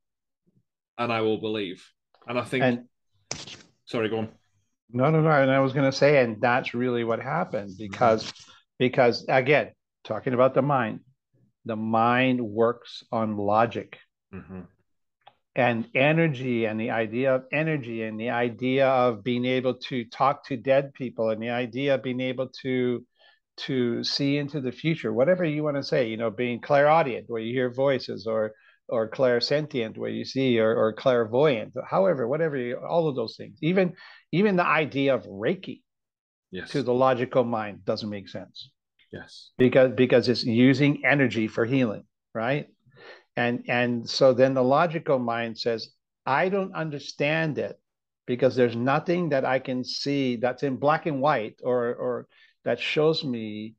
and 0.99 1.13
I 1.13 1.21
will 1.21 1.41
believe. 1.41 1.87
And 2.27 2.39
I 2.39 2.45
think. 2.45 2.65
And, 2.65 2.85
sorry, 3.87 4.09
go 4.09 4.19
on. 4.19 4.29
No, 4.93 5.11
no, 5.11 5.21
no. 5.21 5.31
And 5.31 5.51
I 5.51 5.61
was 5.61 5.73
going 5.73 5.91
to 5.91 5.97
say, 5.97 6.23
and 6.23 6.41
that's 6.41 6.75
really 6.75 7.05
what 7.05 7.21
happened 7.21 7.73
because, 7.79 8.25
mm-hmm. 8.25 8.53
because 8.79 9.25
again, 9.29 9.71
talking 10.05 10.35
about 10.35 10.55
the 10.55 10.63
mind, 10.63 11.01
the 11.65 11.77
mind 11.77 12.41
works 12.41 13.05
on 13.13 13.37
logic 13.37 13.99
mm-hmm. 14.35 14.63
And 15.57 15.89
energy 15.95 16.65
and 16.65 16.81
the 16.81 16.91
idea 16.91 17.35
of 17.35 17.45
energy 17.53 18.03
and 18.03 18.21
the 18.21 18.31
idea 18.31 18.87
of 18.89 19.25
being 19.25 19.45
able 19.45 19.75
to 19.75 20.05
talk 20.05 20.47
to 20.47 20.57
dead 20.57 20.93
people 20.95 21.31
and 21.31 21.43
the 21.43 21.51
idea 21.51 21.95
of 21.95 22.03
being 22.03 22.21
able 22.21 22.49
to 22.63 23.05
to 23.57 24.03
see 24.05 24.39
into 24.39 24.61
the 24.61 24.73
future 24.73 25.13
whatever 25.13 25.45
you 25.45 25.63
want 25.63 25.77
to 25.77 25.83
say 25.83 26.09
you 26.09 26.17
know 26.17 26.31
being 26.31 26.61
clairaudient 26.61 27.25
where 27.29 27.43
you 27.43 27.53
hear 27.53 27.73
voices 27.73 28.27
or 28.27 28.53
or 28.89 29.11
clairsentient 29.11 29.99
where 29.99 30.11
you 30.11 30.25
see 30.25 30.59
or, 30.59 30.75
or 30.75 30.93
clairvoyant 30.93 31.75
however 31.89 32.27
whatever 32.27 32.57
you, 32.57 32.77
all 32.77 33.09
of 33.09 33.17
those 33.17 33.37
things 33.37 33.59
even 33.61 33.93
even 34.33 34.57
the 34.57 34.67
idea 34.67 35.15
of 35.15 35.25
reiki 35.25 35.83
yes. 36.53 36.71
to 36.71 36.83
the 36.83 36.95
logical 36.95 37.45
mind 37.45 37.85
doesn't 37.85 38.09
make 38.09 38.29
sense 38.29 38.71
Yes. 39.13 39.51
Because 39.59 39.93
because 39.93 40.29
it's 40.29 40.45
using 40.45 41.05
energy 41.05 41.49
for 41.49 41.65
healing, 41.65 42.05
right? 42.35 42.67
And 43.41 43.65
and 43.69 44.09
so 44.09 44.35
then 44.35 44.53
the 44.53 44.63
logical 44.63 45.19
mind 45.19 45.57
says, 45.57 45.89
I 46.27 46.51
don't 46.51 46.75
understand 46.75 47.57
it 47.57 47.81
because 48.27 48.55
there's 48.55 48.77
nothing 48.77 49.31
that 49.31 49.47
I 49.47 49.59
can 49.59 49.83
see 49.83 50.37
that's 50.37 50.63
in 50.63 50.77
black 50.77 51.07
and 51.07 51.23
white 51.23 51.57
or 51.63 51.95
or 51.95 52.27
that 52.67 52.79
shows 52.79 53.25
me 53.25 53.77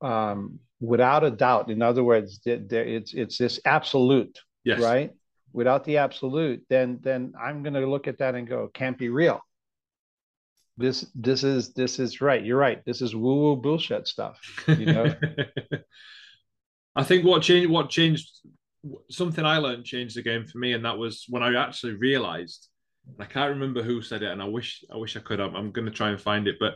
um, 0.00 0.60
without 0.78 1.24
a 1.24 1.30
doubt. 1.32 1.70
In 1.70 1.82
other 1.82 2.04
words, 2.04 2.40
there, 2.44 2.84
it's 2.84 3.12
it's 3.14 3.36
this 3.36 3.58
absolute, 3.64 4.38
yes. 4.62 4.80
right? 4.80 5.10
Without 5.52 5.82
the 5.84 5.96
absolute, 5.96 6.64
then 6.70 7.00
then 7.02 7.32
I'm 7.40 7.64
going 7.64 7.74
to 7.74 7.90
look 7.90 8.06
at 8.06 8.18
that 8.18 8.36
and 8.36 8.46
go, 8.46 8.70
can't 8.72 8.98
be 8.98 9.08
real 9.08 9.40
this 10.76 11.06
this 11.14 11.44
is 11.44 11.72
this 11.74 12.00
is 12.00 12.20
right 12.20 12.44
you're 12.44 12.58
right 12.58 12.84
this 12.84 13.00
is 13.00 13.14
woo 13.14 13.36
woo 13.42 13.54
bullshit 13.54 14.08
stuff 14.08 14.40
you 14.66 14.86
know 14.86 15.06
i 16.96 17.02
think 17.02 17.24
what 17.24 17.42
changed 17.42 17.70
what 17.70 17.90
changed 17.90 18.30
something 19.10 19.44
i 19.44 19.58
learned 19.58 19.84
changed 19.84 20.16
the 20.16 20.22
game 20.22 20.44
for 20.44 20.58
me 20.58 20.72
and 20.72 20.84
that 20.84 20.98
was 20.98 21.24
when 21.28 21.42
i 21.42 21.54
actually 21.54 21.94
realized 21.94 22.68
i 23.18 23.24
can't 23.24 23.50
remember 23.50 23.82
who 23.82 24.02
said 24.02 24.22
it 24.22 24.30
and 24.30 24.42
i 24.42 24.44
wish 24.44 24.84
i 24.92 24.96
wish 24.96 25.16
i 25.16 25.20
could 25.20 25.40
i'm, 25.40 25.54
I'm 25.54 25.72
going 25.72 25.86
to 25.86 25.92
try 25.92 26.10
and 26.10 26.20
find 26.20 26.46
it 26.48 26.56
but 26.58 26.74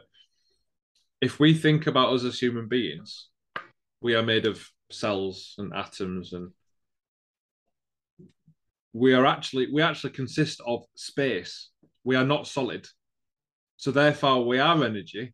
if 1.21 1.41
we 1.41 1.55
think 1.55 1.87
about 1.87 2.13
us 2.13 2.25
as 2.25 2.39
human 2.39 2.69
beings 2.69 3.29
we 4.01 4.15
are 4.15 4.23
made 4.23 4.47
of 4.47 4.67
cells 4.91 5.55
and 5.59 5.73
atoms 5.75 6.33
and 6.33 6.51
we 8.93 9.13
are 9.13 9.27
actually 9.27 9.71
we 9.73 9.83
actually 9.83 10.11
consist 10.11 10.61
of 10.67 10.85
space 10.95 11.71
we 12.05 12.17
are 12.17 12.25
not 12.25 12.47
solid 12.47 12.87
so 13.79 13.93
therefore, 13.93 14.45
we 14.45 14.59
are 14.59 14.85
energy, 14.85 15.33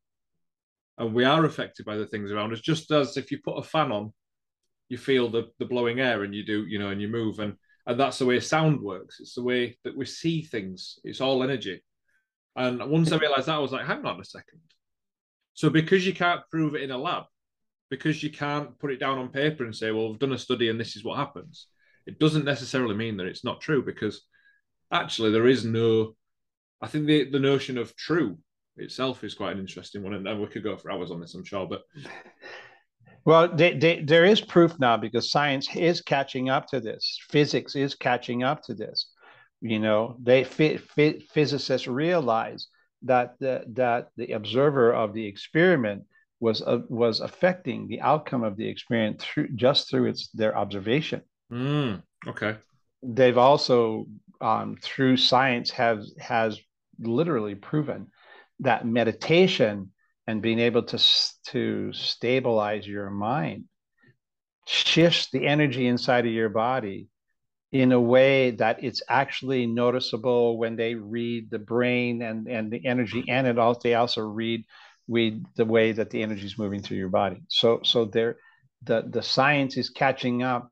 and 0.98 1.14
we 1.14 1.24
are 1.24 1.44
affected 1.46 1.86
by 1.86 1.96
the 1.96 2.06
things 2.06 2.30
around 2.30 2.52
us. 2.52 2.60
Just 2.60 2.90
as 2.90 3.16
if 3.16 3.30
you 3.30 3.38
put 3.42 3.56
a 3.56 3.62
fan 3.62 3.90
on, 3.90 4.12
you 4.88 4.98
feel 4.98 5.30
the 5.30 5.50
the 5.58 5.64
blowing 5.64 6.00
air, 6.00 6.22
and 6.22 6.34
you 6.34 6.44
do, 6.44 6.64
you 6.66 6.78
know, 6.78 6.90
and 6.90 7.00
you 7.00 7.08
move, 7.08 7.38
and 7.38 7.54
and 7.86 7.98
that's 7.98 8.18
the 8.18 8.26
way 8.26 8.40
sound 8.40 8.80
works. 8.80 9.20
It's 9.20 9.34
the 9.34 9.42
way 9.42 9.78
that 9.84 9.96
we 9.96 10.06
see 10.06 10.42
things. 10.42 10.98
It's 11.04 11.20
all 11.20 11.42
energy. 11.42 11.82
And 12.56 12.88
once 12.90 13.12
I 13.12 13.16
realized 13.16 13.46
that, 13.46 13.56
I 13.56 13.58
was 13.58 13.72
like, 13.72 13.86
hang 13.86 14.04
on 14.06 14.20
a 14.20 14.24
second. 14.24 14.60
So 15.54 15.70
because 15.70 16.06
you 16.06 16.14
can't 16.14 16.40
prove 16.50 16.74
it 16.74 16.82
in 16.82 16.92
a 16.92 16.98
lab, 16.98 17.24
because 17.90 18.22
you 18.22 18.30
can't 18.30 18.78
put 18.78 18.92
it 18.92 19.00
down 19.00 19.18
on 19.18 19.28
paper 19.28 19.64
and 19.64 19.74
say, 19.74 19.90
well, 19.90 20.08
we've 20.08 20.18
done 20.18 20.32
a 20.32 20.38
study 20.38 20.68
and 20.68 20.80
this 20.80 20.96
is 20.96 21.04
what 21.04 21.18
happens, 21.18 21.66
it 22.06 22.18
doesn't 22.18 22.44
necessarily 22.44 22.94
mean 22.94 23.16
that 23.16 23.26
it's 23.26 23.44
not 23.44 23.60
true 23.60 23.84
because 23.84 24.22
actually 24.92 25.32
there 25.32 25.48
is 25.48 25.64
no 25.64 26.14
I 26.84 26.86
think 26.86 27.06
the, 27.06 27.30
the 27.30 27.38
notion 27.38 27.78
of 27.78 27.96
true 27.96 28.36
itself 28.76 29.24
is 29.24 29.34
quite 29.34 29.52
an 29.52 29.58
interesting 29.60 30.02
one, 30.02 30.12
and 30.12 30.40
we 30.40 30.46
could 30.48 30.62
go 30.62 30.76
for 30.76 30.90
hours 30.90 31.10
on 31.10 31.18
this, 31.18 31.34
I'm 31.34 31.44
sure. 31.44 31.66
But 31.66 31.80
well, 33.24 33.54
they, 33.54 33.76
they, 33.76 34.02
there 34.02 34.24
is 34.24 34.40
proof 34.40 34.78
now 34.78 34.96
because 34.96 35.30
science 35.30 35.68
is 35.74 36.00
catching 36.00 36.50
up 36.50 36.66
to 36.68 36.80
this. 36.80 37.18
Physics 37.30 37.74
is 37.74 37.94
catching 37.94 38.42
up 38.42 38.62
to 38.64 38.74
this. 38.74 39.08
You 39.60 39.78
know, 39.78 40.16
they 40.22 40.44
physicists 40.44 41.86
realize 41.86 42.68
that 43.02 43.34
the, 43.38 43.64
that 43.72 44.08
the 44.16 44.32
observer 44.32 44.92
of 44.92 45.14
the 45.14 45.26
experiment 45.26 46.04
was 46.40 46.60
uh, 46.60 46.80
was 46.88 47.20
affecting 47.20 47.88
the 47.88 48.02
outcome 48.02 48.44
of 48.44 48.56
the 48.56 48.68
experiment 48.68 49.20
through 49.20 49.48
just 49.54 49.88
through 49.88 50.06
its 50.06 50.28
their 50.34 50.56
observation. 50.56 51.22
Mm, 51.50 52.02
okay. 52.26 52.56
They've 53.02 53.38
also 53.38 54.06
um, 54.42 54.76
through 54.82 55.16
science 55.16 55.70
has 55.70 56.12
has 56.18 56.60
literally 56.98 57.54
proven 57.54 58.08
that 58.60 58.86
meditation 58.86 59.90
and 60.26 60.42
being 60.42 60.58
able 60.58 60.82
to 60.82 60.98
to 61.46 61.92
stabilize 61.92 62.86
your 62.86 63.10
mind 63.10 63.64
shifts 64.66 65.30
the 65.30 65.46
energy 65.46 65.86
inside 65.86 66.26
of 66.26 66.32
your 66.32 66.48
body 66.48 67.08
in 67.72 67.92
a 67.92 68.00
way 68.00 68.52
that 68.52 68.82
it's 68.82 69.02
actually 69.08 69.66
noticeable 69.66 70.56
when 70.56 70.76
they 70.76 70.94
read 70.94 71.50
the 71.50 71.58
brain 71.58 72.22
and 72.22 72.48
and 72.48 72.70
the 72.70 72.84
energy 72.86 73.24
and 73.28 73.46
it 73.46 73.58
also 73.58 73.80
they 73.82 73.94
also 73.94 74.22
read 74.22 74.64
read 75.08 75.44
the 75.56 75.64
way 75.64 75.92
that 75.92 76.10
the 76.10 76.22
energy 76.22 76.46
is 76.46 76.58
moving 76.58 76.80
through 76.80 76.96
your 76.96 77.08
body. 77.08 77.42
So 77.48 77.80
so 77.82 78.04
there 78.06 78.36
the 78.84 79.04
the 79.08 79.22
science 79.22 79.76
is 79.76 79.90
catching 79.90 80.42
up 80.42 80.70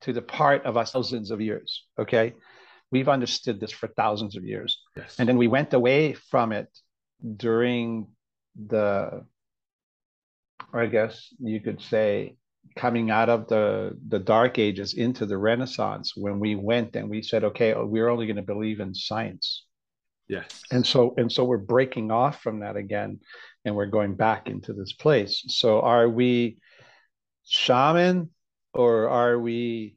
to 0.00 0.12
the 0.12 0.22
part 0.22 0.64
of 0.64 0.76
us 0.76 0.92
thousands 0.92 1.30
of 1.30 1.40
years 1.40 1.84
okay 1.98 2.34
We've 2.90 3.08
understood 3.08 3.60
this 3.60 3.72
for 3.72 3.88
thousands 3.88 4.36
of 4.36 4.44
years. 4.44 4.80
Yes. 4.96 5.16
And 5.18 5.28
then 5.28 5.36
we 5.36 5.48
went 5.48 5.74
away 5.74 6.14
from 6.14 6.52
it 6.52 6.68
during 7.36 8.08
the 8.66 9.24
or 10.72 10.80
I 10.80 10.86
guess 10.86 11.28
you 11.38 11.60
could 11.60 11.80
say 11.80 12.36
coming 12.76 13.10
out 13.10 13.28
of 13.28 13.48
the 13.48 13.96
the 14.08 14.18
dark 14.18 14.58
ages 14.58 14.94
into 14.94 15.26
the 15.26 15.38
renaissance 15.38 16.12
when 16.16 16.38
we 16.38 16.54
went 16.54 16.96
and 16.96 17.08
we 17.08 17.22
said 17.22 17.44
okay 17.44 17.72
oh, 17.72 17.86
we're 17.86 18.08
only 18.08 18.26
going 18.26 18.36
to 18.36 18.42
believe 18.42 18.80
in 18.80 18.94
science 18.94 19.64
yes 20.28 20.62
and 20.70 20.86
so 20.86 21.14
and 21.16 21.32
so 21.32 21.44
we're 21.44 21.56
breaking 21.56 22.10
off 22.10 22.42
from 22.42 22.60
that 22.60 22.76
again 22.76 23.18
and 23.64 23.74
we're 23.74 23.86
going 23.86 24.14
back 24.14 24.48
into 24.48 24.72
this 24.72 24.92
place 24.92 25.42
so 25.48 25.80
are 25.80 26.08
we 26.08 26.58
shaman 27.46 28.30
or 28.74 29.08
are 29.08 29.38
we 29.38 29.96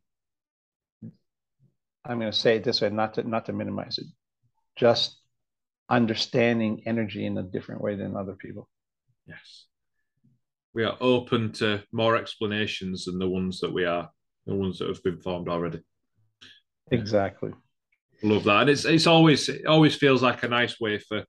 i'm 2.05 2.19
going 2.19 2.31
to 2.31 2.37
say 2.37 2.57
it 2.57 2.63
this 2.63 2.81
way 2.81 2.89
not 2.89 3.15
to 3.15 3.27
not 3.27 3.45
to 3.45 3.53
minimize 3.53 3.97
it 3.97 4.05
just 4.77 5.19
understanding 5.89 6.83
energy 6.85 7.25
in 7.25 7.37
a 7.37 7.43
different 7.43 7.81
way 7.81 7.95
than 7.95 8.15
other 8.15 8.33
people 8.33 8.69
yes 9.27 9.65
we 10.73 10.83
are 10.83 10.97
open 11.01 11.51
to 11.53 11.83
more 11.91 12.15
explanations 12.15 13.05
than 13.05 13.19
the 13.19 13.27
ones 13.27 13.59
that 13.59 13.73
we 13.73 13.85
are, 13.85 14.09
the 14.45 14.55
ones 14.55 14.79
that 14.79 14.87
have 14.87 15.03
been 15.03 15.19
formed 15.19 15.49
already. 15.49 15.81
Exactly. 16.91 17.51
Love 18.23 18.43
that, 18.45 18.61
and 18.61 18.69
it's 18.69 18.85
it's 18.85 19.07
always 19.07 19.49
it 19.49 19.65
always 19.65 19.95
feels 19.95 20.21
like 20.21 20.43
a 20.43 20.47
nice 20.47 20.79
way 20.79 20.99
for 20.99 21.25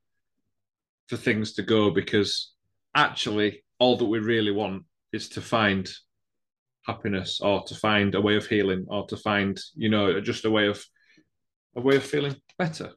for 1.08 1.16
things 1.16 1.54
to 1.54 1.62
go 1.62 1.90
because 1.90 2.52
actually 2.94 3.64
all 3.78 3.96
that 3.96 4.04
we 4.04 4.18
really 4.18 4.50
want 4.50 4.84
is 5.12 5.30
to 5.30 5.40
find 5.40 5.90
happiness 6.86 7.40
or 7.40 7.62
to 7.64 7.74
find 7.74 8.14
a 8.14 8.20
way 8.20 8.36
of 8.36 8.46
healing 8.46 8.84
or 8.88 9.06
to 9.06 9.16
find 9.16 9.58
you 9.74 9.88
know 9.88 10.20
just 10.20 10.44
a 10.44 10.50
way 10.50 10.66
of 10.66 10.84
a 11.76 11.80
way 11.80 11.96
of 11.96 12.02
feeling 12.02 12.34
better 12.58 12.90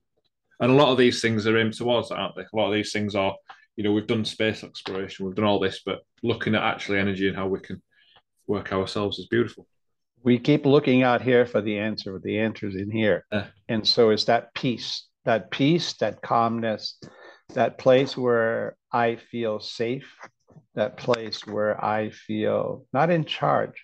and 0.60 0.72
a 0.72 0.76
lot 0.76 0.92
of 0.92 0.98
these 0.98 1.22
things 1.22 1.46
are 1.46 1.58
aimed 1.58 1.74
towards 1.74 2.10
that 2.10 2.16
aren't 2.16 2.36
they 2.36 2.42
a 2.42 2.56
lot 2.56 2.68
of 2.68 2.74
these 2.74 2.92
things 2.92 3.16
are 3.16 3.36
you 3.76 3.84
know, 3.84 3.92
we've 3.92 4.08
done 4.08 4.26
space 4.26 4.64
exploration, 4.64 5.26
we've 5.26 5.36
done 5.36 5.46
all 5.46 5.60
this, 5.60 5.82
but 5.86 6.00
looking 6.24 6.56
at 6.56 6.64
actually 6.64 7.00
energy 7.00 7.28
and 7.28 7.36
how 7.36 7.48
we 7.48 7.60
can 7.60 7.82
work 8.48 8.72
ourselves 8.72 9.20
is 9.20 9.28
beautiful. 9.28 9.68
We 10.24 10.40
keep 10.40 10.66
looking 10.66 11.04
out 11.04 11.22
here 11.22 11.46
for 11.46 11.62
the 11.62 11.78
answer, 11.78 12.14
but 12.14 12.24
the 12.24 12.40
answer's 12.40 12.76
in 12.76 12.90
here. 12.90 13.26
Uh, 13.32 13.46
and 13.70 13.86
so 13.86 14.10
it's 14.10 14.26
that 14.26 14.54
peace, 14.56 15.08
that 15.26 15.52
peace, 15.52 15.94
that 15.94 16.22
calmness, 16.22 16.98
that 17.54 17.78
place 17.78 18.18
where 18.18 18.76
I 18.92 19.18
feel 19.18 19.60
safe, 19.60 20.16
that 20.76 20.98
place 20.98 21.46
where 21.46 21.84
I 21.84 22.10
feel 22.10 22.86
not 22.94 23.10
in 23.10 23.26
charge, 23.26 23.84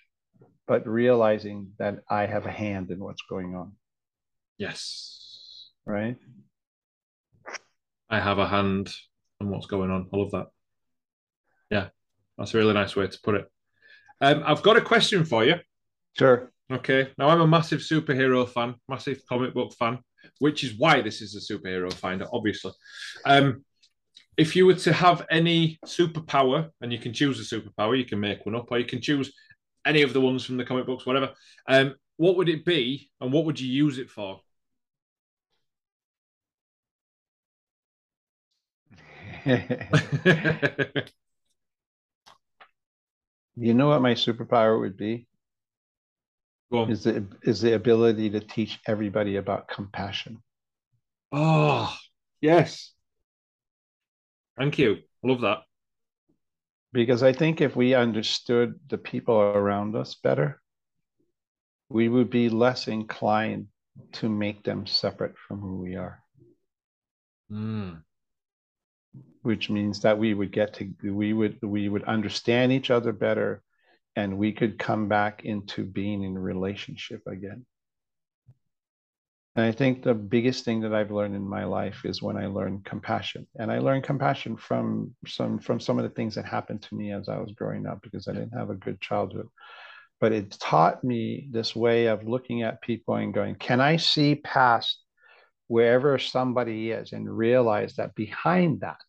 but 0.66 0.86
realizing 0.86 1.72
that 1.78 1.98
I 2.08 2.26
have 2.26 2.46
a 2.46 2.50
hand 2.50 2.90
in 2.90 2.98
what's 2.98 3.22
going 3.28 3.54
on. 3.54 3.72
Yes. 4.58 5.70
Right? 5.86 6.16
I 8.08 8.20
have 8.20 8.38
a 8.38 8.46
hand 8.46 8.92
and 9.40 9.50
what's 9.50 9.66
going 9.66 9.90
on. 9.90 10.08
I 10.12 10.16
love 10.16 10.30
that. 10.32 10.46
Yeah, 11.70 11.88
that's 12.36 12.54
a 12.54 12.58
really 12.58 12.74
nice 12.74 12.94
way 12.94 13.06
to 13.06 13.20
put 13.22 13.36
it. 13.36 13.50
Um, 14.20 14.42
I've 14.46 14.62
got 14.62 14.76
a 14.76 14.82
question 14.82 15.24
for 15.24 15.44
you. 15.44 15.56
Sure. 16.18 16.52
Okay. 16.70 17.10
Now, 17.18 17.28
I'm 17.28 17.40
a 17.40 17.46
massive 17.46 17.80
superhero 17.80 18.48
fan, 18.48 18.74
massive 18.88 19.20
comic 19.28 19.54
book 19.54 19.74
fan, 19.78 19.98
which 20.38 20.62
is 20.62 20.78
why 20.78 21.00
this 21.00 21.20
is 21.20 21.34
a 21.34 21.52
superhero 21.52 21.92
finder, 21.92 22.26
obviously. 22.32 22.72
Um, 23.24 23.64
if 24.36 24.56
you 24.56 24.66
were 24.66 24.74
to 24.74 24.92
have 24.92 25.26
any 25.30 25.78
superpower, 25.86 26.70
and 26.80 26.92
you 26.92 26.98
can 26.98 27.12
choose 27.12 27.38
a 27.40 27.56
superpower, 27.56 27.98
you 27.98 28.04
can 28.04 28.20
make 28.20 28.44
one 28.46 28.54
up, 28.54 28.70
or 28.70 28.78
you 28.78 28.84
can 28.86 29.00
choose 29.00 29.32
any 29.84 30.02
of 30.02 30.12
the 30.12 30.20
ones 30.20 30.44
from 30.44 30.56
the 30.56 30.64
comic 30.64 30.86
books, 30.86 31.06
whatever. 31.06 31.32
Um, 31.68 31.94
what 32.16 32.36
would 32.36 32.48
it 32.48 32.64
be, 32.64 33.10
and 33.20 33.32
what 33.32 33.44
would 33.44 33.60
you 33.60 33.70
use 33.70 33.98
it 33.98 34.10
for? 34.10 34.40
you 43.56 43.74
know 43.74 43.88
what 43.88 44.02
my 44.02 44.14
superpower 44.14 44.78
would 44.80 44.96
be? 44.96 45.26
Is 46.88 47.04
the 47.04 47.26
is 47.42 47.60
the 47.60 47.74
ability 47.74 48.30
to 48.30 48.40
teach 48.40 48.80
everybody 48.86 49.36
about 49.36 49.68
compassion. 49.68 50.42
Oh, 51.32 51.94
yes. 52.40 52.92
Thank 54.58 54.78
you. 54.78 54.96
I 55.24 55.28
love 55.28 55.40
that. 55.42 55.58
Because 56.92 57.22
I 57.22 57.32
think 57.32 57.60
if 57.60 57.74
we 57.74 57.94
understood 57.94 58.78
the 58.88 58.98
people 58.98 59.40
around 59.40 59.96
us 59.96 60.14
better, 60.14 60.60
we 61.88 62.08
would 62.08 62.30
be 62.30 62.48
less 62.48 62.88
inclined 62.88 63.68
to 64.12 64.28
make 64.28 64.62
them 64.62 64.86
separate 64.86 65.36
from 65.36 65.60
who 65.60 65.76
we 65.78 65.96
are. 65.96 66.22
Mm 67.50 68.02
which 69.42 69.68
means 69.68 70.00
that 70.00 70.18
we 70.18 70.34
would 70.34 70.52
get 70.52 70.74
to 70.74 70.92
we 71.02 71.32
would 71.32 71.58
we 71.62 71.88
would 71.88 72.04
understand 72.04 72.72
each 72.72 72.90
other 72.90 73.12
better 73.12 73.62
and 74.16 74.38
we 74.38 74.52
could 74.52 74.78
come 74.78 75.08
back 75.08 75.44
into 75.44 75.84
being 75.84 76.22
in 76.22 76.38
relationship 76.38 77.22
again 77.26 77.64
and 79.56 79.64
i 79.64 79.72
think 79.72 80.02
the 80.02 80.14
biggest 80.14 80.64
thing 80.64 80.80
that 80.80 80.94
i've 80.94 81.10
learned 81.10 81.34
in 81.34 81.46
my 81.46 81.64
life 81.64 82.04
is 82.04 82.22
when 82.22 82.36
i 82.36 82.46
learned 82.46 82.84
compassion 82.84 83.46
and 83.58 83.70
i 83.70 83.78
learned 83.78 84.04
compassion 84.04 84.56
from 84.56 85.14
some 85.26 85.58
from 85.58 85.80
some 85.80 85.98
of 85.98 86.04
the 86.04 86.10
things 86.10 86.34
that 86.34 86.44
happened 86.44 86.82
to 86.82 86.94
me 86.94 87.12
as 87.12 87.28
i 87.28 87.38
was 87.38 87.52
growing 87.52 87.86
up 87.86 88.00
because 88.02 88.28
i 88.28 88.32
didn't 88.32 88.56
have 88.56 88.70
a 88.70 88.74
good 88.74 89.00
childhood 89.00 89.48
but 90.20 90.32
it 90.32 90.56
taught 90.60 91.02
me 91.02 91.48
this 91.50 91.74
way 91.74 92.06
of 92.06 92.26
looking 92.26 92.62
at 92.62 92.82
people 92.82 93.14
and 93.14 93.34
going 93.34 93.54
can 93.54 93.80
i 93.80 93.96
see 93.96 94.34
past 94.36 94.98
wherever 95.68 96.18
somebody 96.18 96.90
is 96.90 97.12
and 97.12 97.34
realize 97.34 97.94
that 97.96 98.14
behind 98.14 98.80
that 98.80 99.00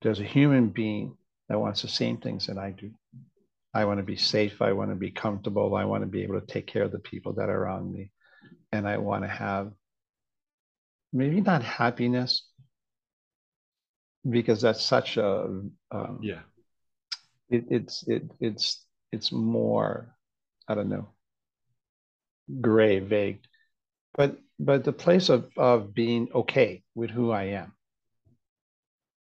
there's 0.00 0.20
a 0.20 0.24
human 0.24 0.68
being 0.68 1.16
that 1.48 1.58
wants 1.58 1.82
the 1.82 1.88
same 1.88 2.18
things 2.18 2.46
that 2.46 2.58
I 2.58 2.70
do. 2.70 2.90
I 3.74 3.84
want 3.84 3.98
to 3.98 4.04
be 4.04 4.16
safe. 4.16 4.62
I 4.62 4.72
want 4.72 4.90
to 4.90 4.96
be 4.96 5.10
comfortable. 5.10 5.74
I 5.74 5.84
want 5.84 6.02
to 6.02 6.06
be 6.06 6.22
able 6.22 6.40
to 6.40 6.46
take 6.46 6.66
care 6.66 6.84
of 6.84 6.92
the 6.92 7.00
people 7.00 7.32
that 7.34 7.48
are 7.48 7.64
around 7.64 7.92
me. 7.92 8.10
And 8.74 8.88
I 8.88 8.98
want 8.98 9.22
to 9.22 9.28
have 9.28 9.72
maybe 11.12 11.40
not 11.40 11.62
happiness 11.62 12.42
because 14.28 14.60
that's 14.62 14.82
such 14.82 15.16
a 15.16 15.62
um, 15.92 16.18
yeah. 16.20 16.40
it, 17.48 17.64
it's 17.70 18.02
it 18.08 18.24
it's 18.40 18.84
it's 19.12 19.30
more 19.30 20.16
i 20.66 20.74
don't 20.74 20.88
know 20.88 21.08
gray 22.60 22.98
vague. 22.98 23.40
But 24.14 24.38
but 24.58 24.84
the 24.84 24.92
place 24.92 25.28
of 25.28 25.50
of 25.56 25.94
being 25.94 26.28
okay 26.34 26.82
with 26.94 27.10
who 27.10 27.30
i 27.30 27.44
am 27.44 27.72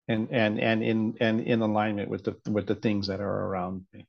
and 0.07 0.27
and 0.31 0.59
and 0.59 0.83
in 0.83 1.15
and 1.19 1.41
in 1.41 1.61
alignment 1.61 2.09
with 2.09 2.23
the 2.23 2.35
with 2.49 2.67
the 2.67 2.75
things 2.75 3.07
that 3.07 3.19
are 3.21 3.45
around 3.47 3.85
me 3.93 4.07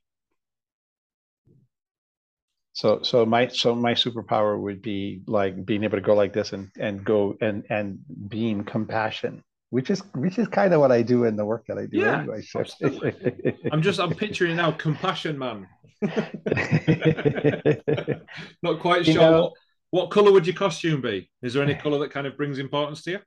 so 2.73 3.01
so 3.01 3.25
my 3.25 3.47
so 3.47 3.75
my 3.75 3.93
superpower 3.93 4.59
would 4.59 4.81
be 4.81 5.21
like 5.27 5.65
being 5.65 5.83
able 5.83 5.97
to 5.97 6.01
go 6.01 6.13
like 6.13 6.33
this 6.33 6.53
and 6.53 6.69
and 6.79 7.03
go 7.03 7.35
and 7.41 7.65
and 7.69 7.99
beam 8.29 8.63
compassion 8.63 9.43
which 9.71 9.89
is 9.89 10.01
which 10.15 10.37
is 10.37 10.47
kind 10.47 10.73
of 10.73 10.79
what 10.79 10.91
i 10.91 11.01
do 11.01 11.25
in 11.25 11.35
the 11.35 11.43
work 11.43 11.65
that 11.67 11.77
i 11.77 11.85
do 11.85 11.97
yeah, 11.97 12.19
anyway 12.19 12.41
so. 12.41 12.63
i'm 13.71 13.81
just 13.81 13.99
i'm 13.99 14.13
picturing 14.13 14.55
now 14.55 14.71
compassion 14.71 15.37
man. 15.37 15.67
Not 18.63 18.79
quite 18.79 19.05
sure 19.05 19.13
know, 19.13 19.41
what, 19.41 19.53
what 19.91 20.09
color 20.09 20.31
would 20.31 20.47
your 20.47 20.55
costume 20.55 20.99
be? 20.99 21.29
Is 21.43 21.53
there 21.53 21.61
any 21.61 21.75
color 21.75 21.99
that 21.99 22.09
kind 22.09 22.25
of 22.25 22.35
brings 22.35 22.57
importance 22.57 23.03
to 23.03 23.11
you? 23.11 23.19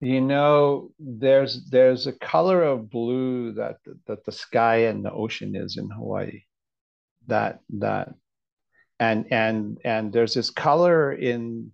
You 0.00 0.20
know 0.20 0.90
there's 0.98 1.70
there's 1.70 2.08
a 2.08 2.12
color 2.12 2.64
of 2.64 2.90
blue 2.90 3.52
that 3.52 3.76
that 4.06 4.24
the 4.24 4.32
sky 4.32 4.86
and 4.86 5.04
the 5.04 5.12
ocean 5.12 5.54
is 5.54 5.76
in 5.76 5.88
hawaii 5.90 6.42
that 7.26 7.60
that 7.70 8.14
and 9.00 9.26
and 9.32 9.78
and 9.84 10.12
there's 10.12 10.34
this 10.34 10.50
color 10.50 11.12
in 11.12 11.72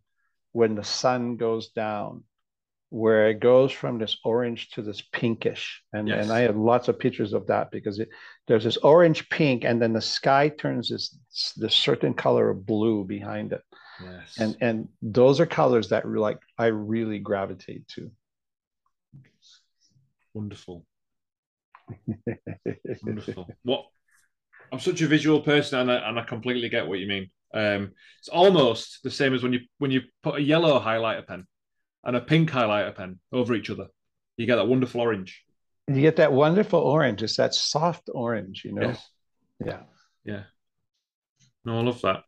when 0.53 0.75
the 0.75 0.85
sun 0.85 1.37
goes 1.37 1.69
down 1.71 2.25
where 2.89 3.29
it 3.29 3.39
goes 3.39 3.71
from 3.71 3.99
this 3.99 4.17
orange 4.25 4.71
to 4.71 4.83
this 4.83 5.01
pinkish 5.13 5.83
and 5.93 6.09
yes. 6.09 6.23
and 6.23 6.33
i 6.33 6.41
have 6.41 6.57
lots 6.57 6.89
of 6.89 6.99
pictures 6.99 7.33
of 7.33 7.47
that 7.47 7.71
because 7.71 8.01
it, 8.01 8.09
there's 8.49 8.65
this 8.65 8.79
orange 8.79 9.29
pink 9.29 9.65
and 9.65 9.81
then 9.81 9.93
the 9.93 10.01
sky 10.01 10.49
turns 10.49 10.89
this 10.89 11.17
this 11.57 11.75
certain 11.75 12.15
color 12.15 12.51
of 12.51 12.67
blue 12.67 13.05
behind 13.05 13.53
it 13.53 13.63
yes. 14.03 14.39
and 14.39 14.57
and 14.61 14.89
those 15.03 15.39
are 15.39 15.47
colors 15.47 15.91
that 15.91 16.09
like 16.09 16.41
i 16.59 16.67
really 16.67 17.19
gravitate 17.19 17.87
to 17.87 18.11
Wonderful. 20.35 20.87
Wonderful. 23.03 23.49
What 23.63 23.87
I'm 24.73 24.81
such 24.81 25.01
a 25.01 25.07
visual 25.07 25.41
person, 25.41 25.81
and 25.81 25.91
I, 25.91 26.09
and 26.09 26.19
I 26.19 26.23
completely 26.23 26.69
get 26.69 26.87
what 26.87 26.99
you 26.99 27.07
mean. 27.07 27.31
Um, 27.53 27.93
it's 28.21 28.29
almost 28.29 29.03
the 29.03 29.11
same 29.11 29.35
as 29.35 29.43
when 29.43 29.53
you 29.53 29.61
when 29.79 29.91
you 29.91 30.03
put 30.23 30.37
a 30.37 30.43
yellow 30.43 30.79
highlighter 30.79 31.27
pen 31.27 31.47
and 32.05 32.17
a 32.17 32.21
pink 32.21 32.51
highlighter 32.51 32.95
pen 32.95 33.19
over 33.33 33.55
each 33.55 33.71
other, 33.71 33.89
you 34.37 34.47
get 34.47 34.57
that 34.57 34.69
wonderful 34.69 35.01
orange. 35.01 35.43
You 35.89 36.01
get 36.01 36.17
that 36.17 36.33
wonderful 36.33 36.81
orange. 36.81 37.23
It's 37.23 37.37
that 37.37 37.55
soft 37.55 38.09
orange, 38.15 38.63
you 38.65 38.73
know. 38.73 38.89
Yes. 38.89 39.09
Yeah. 39.65 39.81
Yeah. 40.25 40.43
No, 41.65 41.79
I 41.79 41.83
love 41.83 42.01
that. 42.03 42.23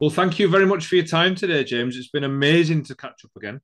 Well, 0.00 0.10
thank 0.10 0.38
you 0.38 0.48
very 0.48 0.66
much 0.66 0.86
for 0.86 0.94
your 0.94 1.04
time 1.04 1.34
today, 1.34 1.64
James. 1.64 1.96
It's 1.96 2.08
been 2.08 2.24
amazing 2.24 2.84
to 2.84 2.94
catch 2.94 3.24
up 3.24 3.32
again. 3.36 3.60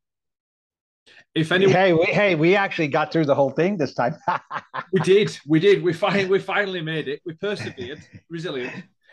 If 1.35 1.53
anyone, 1.53 1.75
hey, 1.75 1.93
we, 1.93 2.05
hey, 2.07 2.35
we 2.35 2.57
actually 2.57 2.89
got 2.89 3.13
through 3.13 3.27
the 3.27 3.35
whole 3.35 3.51
thing 3.51 3.77
this 3.77 3.95
time. 3.95 4.17
we 4.97 5.05
did, 5.05 5.39
we 5.47 5.61
did, 5.61 5.83
we 5.83 5.93
finally, 5.93 6.25
we 6.25 6.39
finally 6.39 6.81
made 6.81 7.07
it. 7.07 7.21
We 7.27 7.35
persevered, 7.35 8.01
resilient. 8.31 8.73